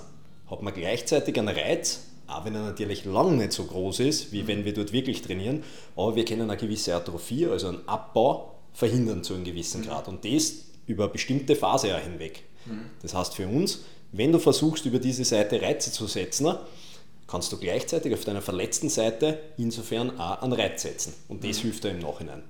hat 0.49 0.61
man 0.61 0.73
gleichzeitig 0.73 1.37
einen 1.39 1.55
Reiz, 1.55 2.01
auch 2.27 2.45
wenn 2.45 2.55
er 2.55 2.63
natürlich 2.63 3.05
lang 3.05 3.37
nicht 3.37 3.51
so 3.51 3.65
groß 3.65 3.99
ist, 4.01 4.31
wie 4.31 4.47
wenn 4.47 4.65
wir 4.65 4.73
dort 4.73 4.93
wirklich 4.93 5.21
trainieren, 5.21 5.63
aber 5.95 6.15
wir 6.15 6.25
können 6.25 6.49
eine 6.49 6.57
gewisse 6.57 6.95
Atrophie, 6.95 7.47
also 7.47 7.69
einen 7.69 7.87
Abbau, 7.87 8.49
verhindern 8.73 9.23
zu 9.23 9.35
einem 9.35 9.43
gewissen 9.43 9.81
mhm. 9.81 9.85
Grad 9.85 10.07
und 10.07 10.25
das 10.25 10.53
über 10.87 11.03
eine 11.03 11.13
bestimmte 11.13 11.55
Phase 11.55 11.95
auch 11.95 12.01
hinweg. 12.01 12.43
Mhm. 12.65 12.85
Das 13.01 13.13
heißt 13.13 13.35
für 13.35 13.47
uns, 13.47 13.81
wenn 14.11 14.31
du 14.31 14.39
versuchst, 14.39 14.85
über 14.85 14.99
diese 14.99 15.25
Seite 15.25 15.61
Reize 15.61 15.91
zu 15.91 16.07
setzen, 16.07 16.55
kannst 17.27 17.51
du 17.51 17.57
gleichzeitig 17.57 18.13
auf 18.13 18.25
deiner 18.25 18.41
verletzten 18.41 18.89
Seite 18.89 19.39
insofern 19.57 20.19
auch 20.19 20.41
einen 20.41 20.53
Reiz 20.53 20.81
setzen 20.81 21.13
und 21.27 21.43
das 21.43 21.57
mhm. 21.59 21.61
hilft 21.61 21.83
dir 21.83 21.89
im 21.89 21.99
Nachhinein. 21.99 22.43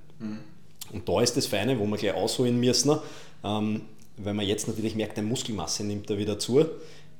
Und 0.91 1.07
da 1.07 1.21
ist 1.21 1.35
das 1.37 1.45
Feine, 1.45 1.79
wo 1.79 1.85
wir 1.85 1.97
gleich 1.97 2.13
ausholen 2.13 2.59
müssen, 2.59 2.97
ähm, 3.43 3.81
weil 4.17 4.33
man 4.33 4.45
jetzt 4.45 4.67
natürlich 4.67 4.95
merkt, 4.95 5.17
deine 5.17 5.27
Muskelmasse 5.27 5.83
nimmt 5.83 6.09
da 6.09 6.17
wieder 6.17 6.37
zu 6.37 6.65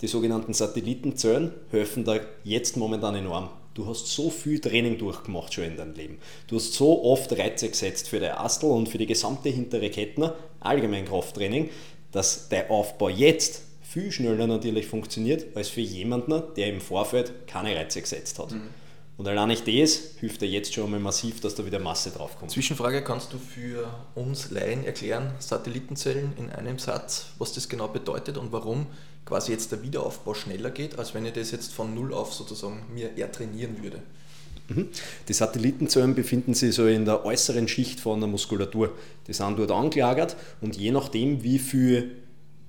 die 0.04 0.08
sogenannten 0.08 0.54
Satellitenzellen 0.54 1.54
helfen 1.72 2.04
da 2.04 2.20
jetzt 2.44 2.76
momentan 2.76 3.16
enorm. 3.16 3.50
Du 3.74 3.88
hast 3.88 4.08
so 4.08 4.30
viel 4.30 4.60
Training 4.60 4.98
durchgemacht 4.98 5.54
schon 5.54 5.64
in 5.64 5.78
deinem 5.78 5.96
Leben. 5.96 6.18
Du 6.48 6.58
hast 6.58 6.74
so 6.74 7.06
oft 7.06 7.32
Reize 7.32 7.70
gesetzt 7.70 8.10
für 8.10 8.20
der 8.20 8.42
Astel 8.42 8.70
und 8.70 8.90
für 8.90 8.98
die 8.98 9.08
gesamte 9.08 9.48
hintere 9.48 9.90
Kettner, 9.90 10.36
allgemein 10.60 11.06
Krafttraining, 11.06 11.70
dass 12.12 12.50
der 12.50 12.70
Aufbau 12.70 13.08
jetzt 13.08 13.62
viel 13.82 14.12
schneller 14.12 14.46
natürlich 14.46 14.88
funktioniert 14.88 15.56
als 15.56 15.70
für 15.70 15.82
jemanden, 15.82 16.44
der 16.58 16.68
im 16.68 16.82
Vorfeld 16.82 17.48
keine 17.48 17.74
Reize 17.74 18.02
gesetzt 18.02 18.40
hat. 18.40 18.52
Mhm. 18.52 18.70
Und 19.16 19.28
allein 19.28 19.48
nicht 19.48 19.68
das 19.68 20.18
hilft 20.20 20.42
dir 20.42 20.50
jetzt 20.50 20.74
schon 20.74 20.92
mal 20.92 21.00
massiv, 21.00 21.40
dass 21.40 21.56
da 21.56 21.66
wieder 21.66 21.80
Masse 21.80 22.10
draufkommt. 22.10 22.52
Zwischenfrage, 22.52 23.04
kannst 23.04 23.32
du 23.32 23.38
für 23.38 23.88
uns 24.16 24.52
Laien 24.52 24.84
erklären, 24.84 25.32
Satellitenzellen 25.40 26.34
in 26.38 26.50
einem 26.50 26.78
Satz, 26.78 27.28
was 27.38 27.54
das 27.54 27.70
genau 27.70 27.88
bedeutet 27.88 28.38
und 28.38 28.52
warum 28.52 28.88
quasi 29.26 29.52
jetzt 29.52 29.72
der 29.72 29.82
Wiederaufbau 29.82 30.34
schneller 30.34 30.70
geht, 30.70 30.98
als 31.00 31.14
wenn 31.14 31.26
ich 31.26 31.34
das 31.34 31.52
jetzt 31.52 31.74
von 31.74 31.94
Null 31.94 32.14
auf 32.14 32.34
sozusagen 32.34 32.82
mir 32.94 33.16
eher 33.16 33.32
trainieren 33.32 33.82
würde? 33.82 34.00
Mhm. 34.70 34.90
Die 35.28 35.34
Satellitenzellen 35.34 36.16
befinden 36.16 36.54
sich 36.54 36.76
so 36.76 36.88
in 36.88 37.06
der 37.06 37.26
äußeren 37.26 37.68
Schicht 37.68 38.00
von 38.00 38.20
der 38.20 38.30
Muskulatur. 38.30 38.92
Die 39.28 39.34
sind 39.34 39.60
dort 39.60 39.72
angelagert 39.72 40.36
und 40.62 40.76
je 40.76 40.92
nachdem, 40.92 41.44
wie 41.44 41.60
viel 41.60 42.12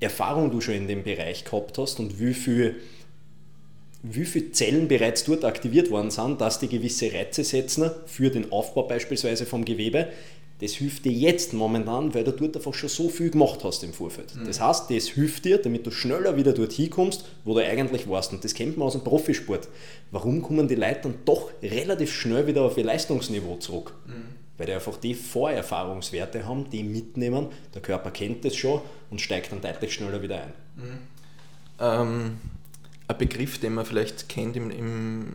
Erfahrung 0.00 0.50
du 0.50 0.60
schon 0.60 0.74
in 0.74 0.88
dem 0.88 1.02
Bereich 1.02 1.44
gehabt 1.44 1.78
hast 1.78 2.00
und 2.00 2.20
wie 2.20 2.34
viel 2.34 2.76
wie 4.06 4.26
viele 4.26 4.52
Zellen 4.52 4.86
bereits 4.86 5.24
dort 5.24 5.46
aktiviert 5.46 5.90
worden 5.90 6.10
sind, 6.10 6.38
dass 6.42 6.58
die 6.58 6.68
gewisse 6.68 7.10
Reize 7.10 7.42
setzen 7.42 7.90
für 8.04 8.28
den 8.28 8.52
Aufbau 8.52 8.82
beispielsweise 8.82 9.46
vom 9.46 9.64
Gewebe. 9.64 10.08
Das 10.60 10.72
hilft 10.72 11.04
dir 11.04 11.12
jetzt 11.12 11.52
momentan, 11.52 12.14
weil 12.14 12.24
du 12.24 12.30
dort 12.30 12.56
einfach 12.56 12.74
schon 12.74 12.88
so 12.88 13.08
viel 13.08 13.30
gemacht 13.30 13.64
hast 13.64 13.82
im 13.82 13.92
Vorfeld. 13.92 14.34
Mhm. 14.36 14.46
Das 14.46 14.60
heißt, 14.60 14.90
das 14.90 15.08
hilft 15.08 15.44
dir, 15.44 15.58
damit 15.58 15.86
du 15.86 15.90
schneller 15.90 16.36
wieder 16.36 16.52
dort 16.52 16.72
hinkommst, 16.72 17.24
wo 17.44 17.54
du 17.54 17.64
eigentlich 17.64 18.08
warst. 18.08 18.32
Und 18.32 18.44
das 18.44 18.54
kennt 18.54 18.78
man 18.78 18.86
aus 18.86 18.92
dem 18.92 19.02
Profisport. 19.02 19.68
Warum 20.10 20.42
kommen 20.42 20.68
die 20.68 20.76
Leute 20.76 21.00
dann 21.02 21.14
doch 21.24 21.50
relativ 21.62 22.12
schnell 22.12 22.46
wieder 22.46 22.62
auf 22.62 22.78
ihr 22.78 22.84
Leistungsniveau 22.84 23.56
zurück? 23.56 23.94
Mhm. 24.06 24.34
Weil 24.56 24.66
die 24.66 24.72
einfach 24.72 24.96
die 24.96 25.14
Vorerfahrungswerte 25.14 26.46
haben, 26.46 26.70
die 26.70 26.84
mitnehmen. 26.84 27.48
Der 27.74 27.82
Körper 27.82 28.12
kennt 28.12 28.44
das 28.44 28.54
schon 28.54 28.80
und 29.10 29.20
steigt 29.20 29.50
dann 29.50 29.60
deutlich 29.60 29.92
schneller 29.92 30.22
wieder 30.22 30.42
ein. 30.42 30.52
Mhm. 30.76 30.98
Ähm 31.80 32.38
ein 33.06 33.18
Begriff, 33.18 33.58
den 33.58 33.74
man 33.74 33.84
vielleicht 33.84 34.28
kennt 34.28 34.56
im, 34.56 34.70
im, 34.70 35.26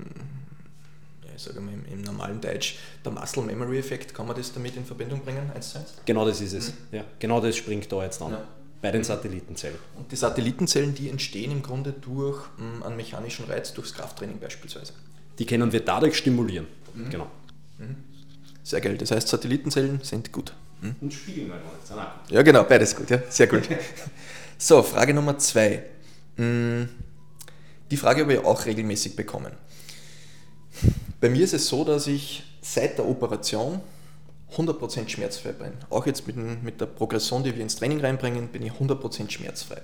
ich 1.39 1.46
sage 1.46 1.62
mal, 1.62 1.74
im, 1.74 1.86
im, 1.86 2.01
normalen 2.01 2.41
Deutsch, 2.41 2.75
der 3.03 3.12
Muscle 3.13 3.43
Memory 3.43 3.79
Effekt, 3.79 4.13
kann 4.13 4.27
man 4.27 4.36
das 4.36 4.51
damit 4.51 4.75
in 4.75 4.86
Verbindung 4.86 5.22
bringen, 5.22 5.50
eins 5.55 5.72
zu 5.72 5.79
eins? 5.79 5.93
Genau 6.05 6.25
das 6.25 6.41
ist 6.41 6.53
es. 6.53 6.69
Mhm. 6.69 6.98
Ja, 6.98 7.05
genau 7.17 7.39
das 7.39 7.55
springt 7.55 7.89
da 7.91 8.03
jetzt 8.03 8.22
an. 8.22 8.34
Ja. 8.34 8.48
Bei 8.81 8.91
den 8.91 9.03
Satellitenzellen. 9.03 9.77
Und 9.98 10.12
die 10.12 10.15
Satellitenzellen, 10.15 10.96
die 10.96 11.10
entstehen 11.10 11.51
im 11.51 11.62
Grunde 11.62 11.93
durch 11.93 12.46
um, 12.58 12.84
einen 12.84 12.96
mechanischen 12.96 13.46
Reiz, 13.46 13.74
durchs 13.74 13.93
Krafttraining 13.93 14.39
beispielsweise. 14.39 14.93
Die 15.38 15.46
können 15.46 15.72
wir 15.72 15.81
dadurch 15.81 16.17
stimulieren. 16.17 16.67
Mhm. 16.93 17.10
Genau. 17.10 17.27
Mhm. 17.77 17.96
Sehr 18.63 18.81
geil. 18.81 18.98
Das 18.98 19.12
heißt, 19.12 19.27
Satellitenzellen 19.27 20.00
sind 20.01 20.31
gut. 20.31 20.53
Mhm. 20.81 20.96
Und 21.01 21.13
spiegeln 21.13 21.51
halt 21.51 21.62
auch 21.63 21.96
gut. 21.96 22.31
Ja, 22.31 22.41
genau, 22.41 22.63
beides 22.63 22.96
gut. 22.96 23.10
Ja. 23.10 23.22
Sehr 23.29 23.48
gut. 23.48 23.63
so, 24.58 24.84
Frage 24.84 25.13
Nummer 25.13 25.38
zwei. 25.38 25.84
Mhm. 26.38 26.89
Die 27.91 27.98
Frage 27.98 28.22
habe 28.22 28.34
ich 28.34 28.39
auch 28.39 28.65
regelmäßig 28.65 29.15
bekommen. 29.15 29.51
Bei 31.21 31.29
mir 31.29 31.43
ist 31.43 31.53
es 31.53 31.67
so, 31.67 31.83
dass 31.83 32.07
ich 32.07 32.43
seit 32.62 32.98
der 32.98 33.07
Operation 33.07 33.81
100% 34.55 35.09
schmerzfrei 35.09 35.51
bin. 35.51 35.74
Auch 35.89 36.07
jetzt 36.07 36.25
mit, 36.25 36.36
mit, 36.63 36.81
der 36.81 36.88
Progression, 36.88 37.43
die 37.43 37.55
wir 37.55 37.62
ins 37.62 37.75
Training 37.75 38.01
reinbringen, 38.01 38.48
bin 38.48 38.63
ich 38.63 38.71
100% 38.71 39.29
schmerzfrei. 39.29 39.81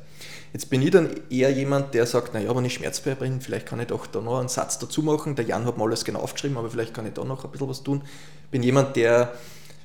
Jetzt 0.54 0.70
bin 0.70 0.82
ich 0.82 0.92
dann 0.92 1.10
eher 1.30 1.52
jemand, 1.52 1.94
der 1.94 2.06
sagt, 2.08 2.34
naja, 2.34 2.56
wenn 2.56 2.66
ich 2.66 2.74
schmerzfrei 2.74 3.16
bin, 3.16 3.42
vielleicht 3.42 3.68
kann 3.68 3.80
ich 3.80 3.88
doch 3.88 4.08
da 4.08 4.22
noch 4.22 4.40
einen 4.40 4.50
Satz 4.50 4.80
dazu 4.80 5.04
machen. 5.04 5.36
Der 5.36 5.46
Jan 5.46 5.66
hat 5.66 5.78
mal 5.78 5.86
alles 5.86 6.04
genau 6.04 6.20
aufgeschrieben, 6.20 6.58
aber 6.58 6.72
vielleicht 6.72 6.94
kann 6.94 7.06
ich 7.06 7.14
da 7.14 7.24
noch 7.24 7.46
ein 7.46 7.52
bisschen 7.52 7.70
was 7.70 7.84
tun. 7.84 8.02
Bin 8.50 8.64
jemand, 8.64 8.96
der 8.96 9.34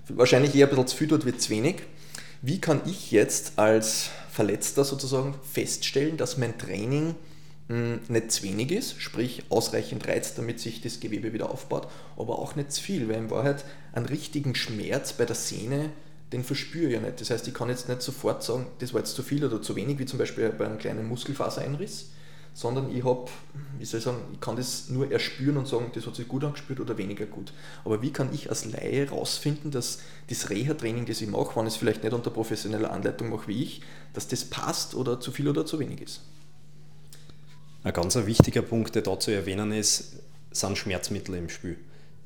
wahrscheinlich 0.08 0.54
eher 0.54 0.66
ein 0.66 0.70
bisschen 0.70 0.86
zu 0.86 0.96
viel 0.96 1.08
tut, 1.08 1.26
wird 1.26 1.42
zu 1.42 1.50
wenig. 1.50 1.82
Wie 2.40 2.60
kann 2.60 2.80
ich 2.86 3.10
jetzt 3.10 3.58
als 3.58 4.08
Verletzter 4.30 4.84
sozusagen 4.84 5.34
feststellen, 5.52 6.16
dass 6.16 6.38
mein 6.38 6.56
Training 6.56 7.16
nicht 7.70 8.32
zu 8.32 8.42
wenig 8.42 8.72
ist, 8.72 9.00
sprich 9.00 9.44
ausreichend 9.48 10.08
Reiz, 10.08 10.34
damit 10.34 10.58
sich 10.58 10.80
das 10.80 10.98
Gewebe 10.98 11.32
wieder 11.32 11.50
aufbaut, 11.50 11.86
aber 12.16 12.40
auch 12.40 12.56
nicht 12.56 12.72
zu 12.72 12.82
viel, 12.82 13.08
weil 13.08 13.16
in 13.16 13.30
Wahrheit 13.30 13.64
einen 13.92 14.06
richtigen 14.06 14.56
Schmerz 14.56 15.12
bei 15.12 15.24
der 15.24 15.36
Sehne, 15.36 15.90
den 16.32 16.42
verspüre 16.42 16.88
ich 16.88 16.94
ja 16.94 17.00
nicht. 17.00 17.20
Das 17.20 17.30
heißt, 17.30 17.46
ich 17.46 17.54
kann 17.54 17.68
jetzt 17.68 17.88
nicht 17.88 18.02
sofort 18.02 18.42
sagen, 18.42 18.66
das 18.80 18.92
war 18.92 19.00
jetzt 19.00 19.14
zu 19.14 19.22
viel 19.22 19.44
oder 19.44 19.62
zu 19.62 19.76
wenig, 19.76 20.00
wie 20.00 20.06
zum 20.06 20.18
Beispiel 20.18 20.48
bei 20.50 20.66
einem 20.66 20.78
kleinen 20.78 21.06
Muskelfasereinriss, 21.06 22.10
sondern 22.54 22.94
ich 22.94 23.04
habe, 23.04 23.30
wie 23.78 23.84
soll 23.84 23.98
ich 23.98 24.04
sagen, 24.04 24.18
ich 24.32 24.40
kann 24.40 24.56
das 24.56 24.88
nur 24.88 25.12
erspüren 25.12 25.56
und 25.56 25.68
sagen, 25.68 25.92
das 25.94 26.08
hat 26.08 26.16
sich 26.16 26.26
gut 26.26 26.42
angespürt 26.42 26.80
oder 26.80 26.98
weniger 26.98 27.26
gut. 27.26 27.52
Aber 27.84 28.02
wie 28.02 28.12
kann 28.12 28.34
ich 28.34 28.50
als 28.50 28.64
Laie 28.64 29.06
herausfinden, 29.06 29.70
dass 29.70 30.00
das 30.28 30.50
Reha-Training, 30.50 31.06
das 31.06 31.20
ich 31.20 31.28
mache, 31.28 31.54
wenn 31.54 31.68
ich 31.68 31.74
es 31.74 31.78
vielleicht 31.78 32.02
nicht 32.02 32.12
unter 32.12 32.30
professioneller 32.30 32.90
Anleitung 32.90 33.30
mache 33.30 33.46
wie 33.46 33.62
ich, 33.62 33.82
dass 34.12 34.26
das 34.26 34.44
passt 34.44 34.96
oder 34.96 35.20
zu 35.20 35.30
viel 35.30 35.48
oder 35.48 35.64
zu 35.64 35.78
wenig 35.78 36.02
ist? 36.02 36.22
Ein 37.82 37.94
ganz 37.94 38.14
wichtiger 38.14 38.60
Punkt, 38.60 38.94
der 38.94 39.00
da 39.00 39.18
zu 39.18 39.30
erwähnen 39.30 39.72
ist, 39.72 40.16
sind 40.50 40.76
Schmerzmittel 40.76 41.34
im 41.36 41.48
Spiel. 41.48 41.78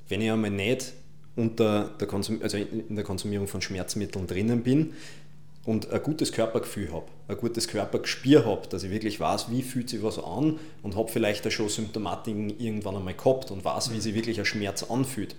Wenn 0.09 0.21
ich 0.21 0.31
einmal 0.31 0.51
nicht 0.51 0.93
unter 1.37 1.91
der 2.01 2.09
Konsum 2.09 2.41
also 2.43 2.57
in 2.57 2.97
der 2.97 3.05
Konsumierung 3.05 3.47
von 3.47 3.61
Schmerzmitteln 3.63 4.27
drinnen 4.27 4.65
bin 4.65 4.95
und 5.65 5.91
ein 5.93 6.03
gutes 6.03 6.33
Körpergefühl 6.33 6.93
habe, 6.93 7.07
ein 7.29 7.37
gutes 7.37 7.69
Körpergespür 7.69 8.45
habe, 8.45 8.67
dass 8.69 8.83
ich 8.83 8.91
wirklich 8.91 9.21
weiß, 9.21 9.51
wie 9.51 9.63
fühlt 9.63 9.91
sich 9.91 10.03
was 10.03 10.19
an 10.19 10.59
und 10.83 10.97
habe 10.97 11.11
vielleicht 11.11 11.47
auch 11.47 11.53
schon 11.53 11.69
Symptomatiken 11.69 12.59
irgendwann 12.59 12.97
einmal 12.97 13.15
gehabt 13.15 13.53
und 13.53 13.65
weiß, 13.65 13.93
wie 13.93 14.01
sich 14.01 14.15
wirklich 14.15 14.41
ein 14.41 14.47
Schmerz 14.47 14.83
anfühlt, 14.83 15.37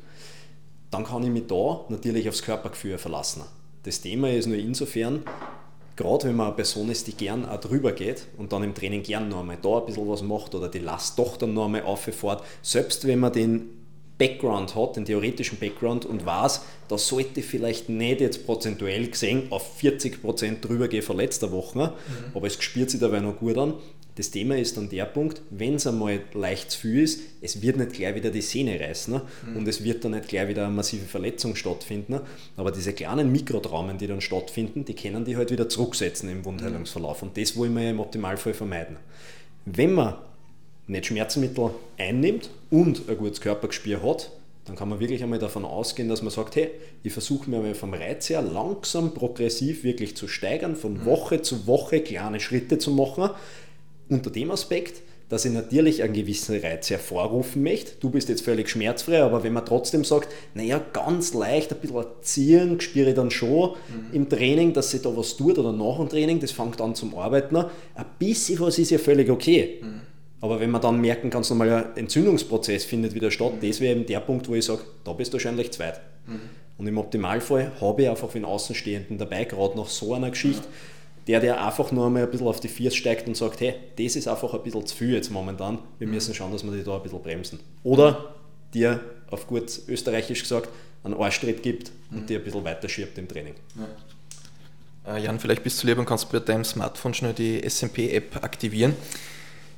dann 0.92 1.04
kann 1.04 1.24
ich 1.24 1.30
mich 1.30 1.48
da 1.48 1.84
natürlich 1.90 2.30
aufs 2.30 2.42
Körpergefühl 2.42 2.98
verlassen. 2.98 3.44
Das 3.84 4.00
Thema 4.00 4.32
ist 4.32 4.48
nur 4.48 4.58
insofern, 4.58 5.24
gerade 5.96 6.28
wenn 6.28 6.36
man 6.36 6.48
eine 6.48 6.56
Person 6.56 6.90
ist, 6.90 7.08
die 7.08 7.14
gern 7.14 7.46
auch 7.46 7.60
drüber 7.60 7.92
geht 7.92 8.28
und 8.38 8.52
dann 8.52 8.64
im 8.64 8.74
Training 8.74 9.04
gern 9.04 9.30
noch 9.30 9.40
einmal 9.40 9.58
da 9.62 9.80
ein 9.80 9.86
bisschen 9.86 10.08
was 10.10 10.22
macht 10.22 10.56
oder 10.56 10.68
die 10.68 10.80
Last 10.80 11.18
doch 11.18 11.38
dann 11.38 11.54
noch 11.54 11.66
einmal 11.66 11.84
auffährt, 11.84 12.44
selbst 12.62 13.08
wenn 13.08 13.20
man 13.20 13.34
den 13.34 13.70
Background 14.18 14.76
hat, 14.76 14.96
den 14.96 15.06
theoretischen 15.06 15.60
Background 15.60 16.06
und 16.06 16.26
weiß, 16.26 16.62
da 16.88 16.98
sollte 16.98 17.42
vielleicht 17.42 17.90
nicht 17.90 18.22
jetzt 18.22 18.46
prozentuell 18.46 19.08
gesehen 19.08 19.48
auf 19.50 19.82
40% 19.82 20.62
drüber 20.62 20.88
gehen 20.88 21.02
von 21.02 21.18
letzter 21.18 21.52
Woche, 21.52 21.80
mhm. 21.80 21.92
aber 22.34 22.48
es 22.48 22.62
spürt 22.62 22.90
sich 22.90 23.00
dabei 23.00 23.20
noch 23.20 23.38
gut 23.38 23.58
an. 23.58 23.74
Das 24.16 24.32
Thema 24.32 24.58
ist 24.58 24.78
dann 24.78 24.90
der 24.90 25.04
Punkt, 25.06 25.42
wenn 25.50 25.76
es 25.76 25.86
einmal 25.86 26.22
leicht 26.34 26.72
zu 26.72 26.80
viel 26.80 27.04
ist, 27.04 27.20
es 27.42 27.62
wird 27.62 27.76
nicht 27.76 27.94
gleich 27.94 28.16
wieder 28.16 28.30
die 28.30 28.42
Sehne 28.42 28.80
reißen 28.80 29.14
mhm. 29.14 29.58
und 29.58 29.68
es 29.68 29.84
wird 29.84 30.06
dann 30.06 30.12
nicht 30.12 30.30
gleich 30.30 30.48
wieder 30.48 30.66
eine 30.66 30.74
massive 30.74 31.06
Verletzung 31.06 31.56
stattfinden. 31.56 32.22
Aber 32.56 32.72
diese 32.72 32.94
kleinen 32.94 33.32
Mikrotraumen, 33.32 33.98
die 33.98 34.08
dann 34.08 34.22
stattfinden, 34.22 34.86
die 34.86 34.96
können 34.96 35.26
die 35.26 35.36
halt 35.36 35.52
wieder 35.52 35.68
zurücksetzen 35.68 36.30
im 36.30 36.46
Wundheilungsverlauf 36.46 37.24
und 37.24 37.36
das 37.38 37.58
wollen 37.58 37.76
wir 37.76 37.84
ja 37.84 37.90
im 37.90 38.00
Optimalfall 38.00 38.54
vermeiden. 38.54 38.96
Wenn 39.66 39.94
man 39.94 40.16
nicht 40.88 41.08
Schmerzmittel 41.08 41.72
einnimmt 41.98 42.50
und 42.70 43.10
ein 43.10 43.18
gutes 43.18 43.42
Körpergespür 43.42 44.02
hat, 44.02 44.32
dann 44.66 44.76
kann 44.76 44.90
man 44.90 45.00
wirklich 45.00 45.22
einmal 45.22 45.40
davon 45.40 45.64
ausgehen, 45.64 46.10
dass 46.10 46.24
man 46.24 46.32
sagt, 46.32 46.56
hey, 46.56 46.72
ich 47.04 47.14
versuche 47.14 47.50
mir 47.50 47.60
mal 47.60 47.76
vom 47.76 47.94
Reiz 47.94 48.30
her 48.30 48.42
langsam 48.42 49.14
progressiv 49.14 49.84
wirklich 49.84 50.18
zu 50.18 50.28
steigern, 50.28 50.76
von 50.76 50.94
mhm. 50.94 51.06
Woche 51.06 51.42
zu 51.42 51.68
Woche 51.68 52.02
kleine 52.02 52.40
Schritte 52.40 52.80
zu 52.80 52.92
machen, 52.92 53.30
unter 54.10 54.30
dem 54.30 54.52
Aspekt, 54.52 55.02
dass 55.30 55.46
ich 55.46 55.52
natürlich 55.52 56.04
einen 56.04 56.14
gewissen 56.14 56.60
Reiz 56.60 56.90
hervorrufen 56.90 57.64
möchte. 57.64 57.94
Du 58.00 58.12
bist 58.12 58.30
jetzt 58.30 58.44
völlig 58.44 58.70
schmerzfrei, 58.70 59.24
aber 59.24 59.44
wenn 59.44 59.54
man 59.54 59.66
trotzdem 59.66 60.04
sagt, 60.04 60.30
naja, 60.54 60.80
ganz 60.94 61.34
leicht 61.34 61.74
ein 61.74 61.80
bisschen 61.80 61.98
erziehen, 61.98 62.80
spüre 62.80 63.10
ich 63.10 63.16
dann 63.16 63.32
schon 63.32 63.72
mhm. 63.72 64.14
im 64.14 64.30
Training, 64.30 64.74
dass 64.74 64.92
sich 64.92 65.02
da 65.02 65.16
was 65.18 65.36
tut 65.36 65.58
oder 65.58 65.72
nach 65.72 65.98
dem 65.98 66.10
Training, 66.10 66.40
das 66.40 66.52
fängt 66.52 66.80
an 66.80 66.94
zum 66.94 67.16
Arbeiten. 67.16 67.56
Ein 67.56 67.68
bisschen 68.20 68.60
was 68.60 68.78
ist 68.78 68.92
ja 68.92 69.00
völlig 69.00 69.30
okay. 69.30 69.80
Mhm. 69.82 70.02
Aber 70.42 70.60
wenn 70.60 70.70
man 70.70 70.82
dann 70.82 71.02
merken 71.02 71.32
kann, 71.32 71.42
nochmal 71.42 71.72
ein 71.72 71.98
Entzündungsprozess 71.98 72.86
findet 72.86 73.16
wieder 73.16 73.32
statt, 73.32 73.54
mhm. 73.56 73.68
das 73.68 73.80
wäre 73.80 73.96
eben 73.96 74.06
der 74.06 74.20
Punkt, 74.20 74.48
wo 74.48 74.54
ich 74.54 74.66
sage, 74.66 74.82
da 75.04 75.14
bist 75.14 75.34
du 75.34 75.38
wahrscheinlich 75.38 75.72
zweit. 75.72 76.02
Mhm. 76.28 76.42
Und 76.78 76.88
im 76.88 76.98
Optimalfall 77.00 77.72
habe 77.82 78.04
ich 78.04 78.10
einfach 78.10 78.32
den 78.32 78.46
Außenstehenden 78.46 79.18
dabei, 79.18 79.46
gerade 79.46 79.76
nach 79.76 79.88
so 79.88 80.14
einer 80.14 80.30
Geschichte, 80.30 80.68
mhm. 80.68 80.95
Der, 81.28 81.40
der 81.40 81.66
einfach 81.66 81.92
nur 81.92 82.06
einmal 82.06 82.24
ein 82.24 82.32
bisschen 82.32 82.48
auf 82.48 82.60
die 82.60 82.68
Viers 82.68 82.96
steigt 82.96 83.28
und 83.28 83.36
sagt, 83.36 83.60
hey, 83.62 83.76
das 83.98 84.16
ist 84.16 84.28
einfach 84.28 84.54
ein 84.54 84.62
bisschen 84.62 84.86
zu 84.86 84.96
viel 84.96 85.14
jetzt 85.14 85.32
momentan, 85.32 85.80
wir 85.98 86.08
müssen 86.08 86.34
schauen, 86.34 86.52
dass 86.52 86.64
wir 86.64 86.72
die 86.72 86.84
da 86.84 86.96
ein 86.96 87.04
bisschen 87.04 87.22
bremsen. 87.22 87.60
Oder 87.84 88.36
dir, 88.74 89.00
auf 89.32 89.48
gut 89.48 89.82
österreichisch 89.88 90.42
gesagt, 90.42 90.70
einen 91.04 91.16
Arschtritt 91.16 91.64
gibt 91.64 91.92
und 92.12 92.30
dir 92.30 92.40
ein 92.40 92.44
bisschen 92.44 92.64
weiter 92.64 92.90
schiebt 92.90 93.18
im 93.18 93.28
Training. 93.28 93.56
Ja. 93.76 95.16
Äh, 95.16 95.24
Jan, 95.24 95.40
vielleicht 95.40 95.64
bist 95.64 95.82
du 95.82 95.88
lieber 95.88 96.00
und 96.00 96.06
kannst 96.06 96.32
bei 96.32 96.40
deinem 96.40 96.66
Smartphone 96.66 97.14
schnell 97.14 97.34
die 97.34 97.62
SMP-App 97.68 98.44
aktivieren. 98.44 98.96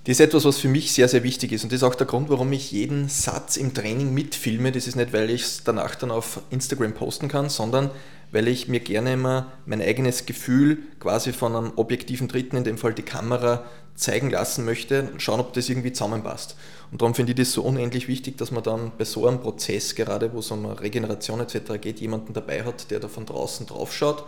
Das 0.06 0.14
ist 0.14 0.20
etwas, 0.22 0.46
was 0.46 0.58
für 0.58 0.70
mich 0.70 0.94
sehr, 0.94 1.10
sehr 1.10 1.24
wichtig 1.24 1.52
ist. 1.52 1.64
Und 1.64 1.74
das 1.74 1.82
ist 1.82 1.84
auch 1.84 1.96
der 1.96 2.08
Grund, 2.08 2.30
warum 2.30 2.54
ich 2.54 2.72
jeden 2.72 3.10
Satz 3.10 3.58
im 3.58 3.74
Training 3.74 4.14
mitfilme. 4.14 4.72
Das 4.72 4.88
ist 4.88 4.96
nicht, 4.96 5.12
weil 5.12 5.30
ich 5.30 5.42
es 5.42 5.64
danach 5.66 5.96
dann 5.96 6.12
auf 6.12 6.40
Instagram 6.50 6.94
posten 6.94 7.28
kann, 7.28 7.50
sondern 7.50 7.92
weil 8.32 8.48
ich 8.48 8.68
mir 8.68 8.80
gerne 8.80 9.14
immer 9.14 9.52
mein 9.66 9.82
eigenes 9.82 10.26
Gefühl 10.26 10.80
quasi 11.00 11.34
von 11.34 11.56
einem 11.56 11.72
objektiven 11.76 12.28
Dritten, 12.28 12.58
in 12.58 12.64
dem 12.64 12.78
Fall 12.78 12.94
die 12.94 13.04
Kamera, 13.04 13.64
zeigen 13.96 14.30
lassen 14.30 14.64
möchte, 14.64 15.10
schauen, 15.18 15.40
ob 15.40 15.54
das 15.54 15.70
irgendwie 15.70 15.92
zusammenpasst. 15.92 16.56
Und 16.92 17.02
darum 17.02 17.16
finde 17.16 17.32
ich 17.32 17.38
das 17.38 17.52
so 17.52 17.64
unendlich 17.64 18.08
wichtig, 18.08 18.38
dass 18.38 18.52
man 18.52 18.64
dann 18.64 18.92
bei 18.98 19.06
so 19.06 19.28
einem 19.28 19.42
Prozess, 19.42 19.96
gerade 19.96 20.32
wo 20.34 20.40
es 20.40 20.52
um 20.52 20.66
Regeneration 20.66 21.40
etc. 21.40 21.82
geht, 21.82 22.00
jemanden 22.00 22.34
dabei 22.34 22.64
hat, 22.64 22.92
der 22.92 23.00
da 23.00 23.08
von 23.08 23.26
draußen 23.26 23.66
drauf 23.66 23.94
schaut 23.94 24.24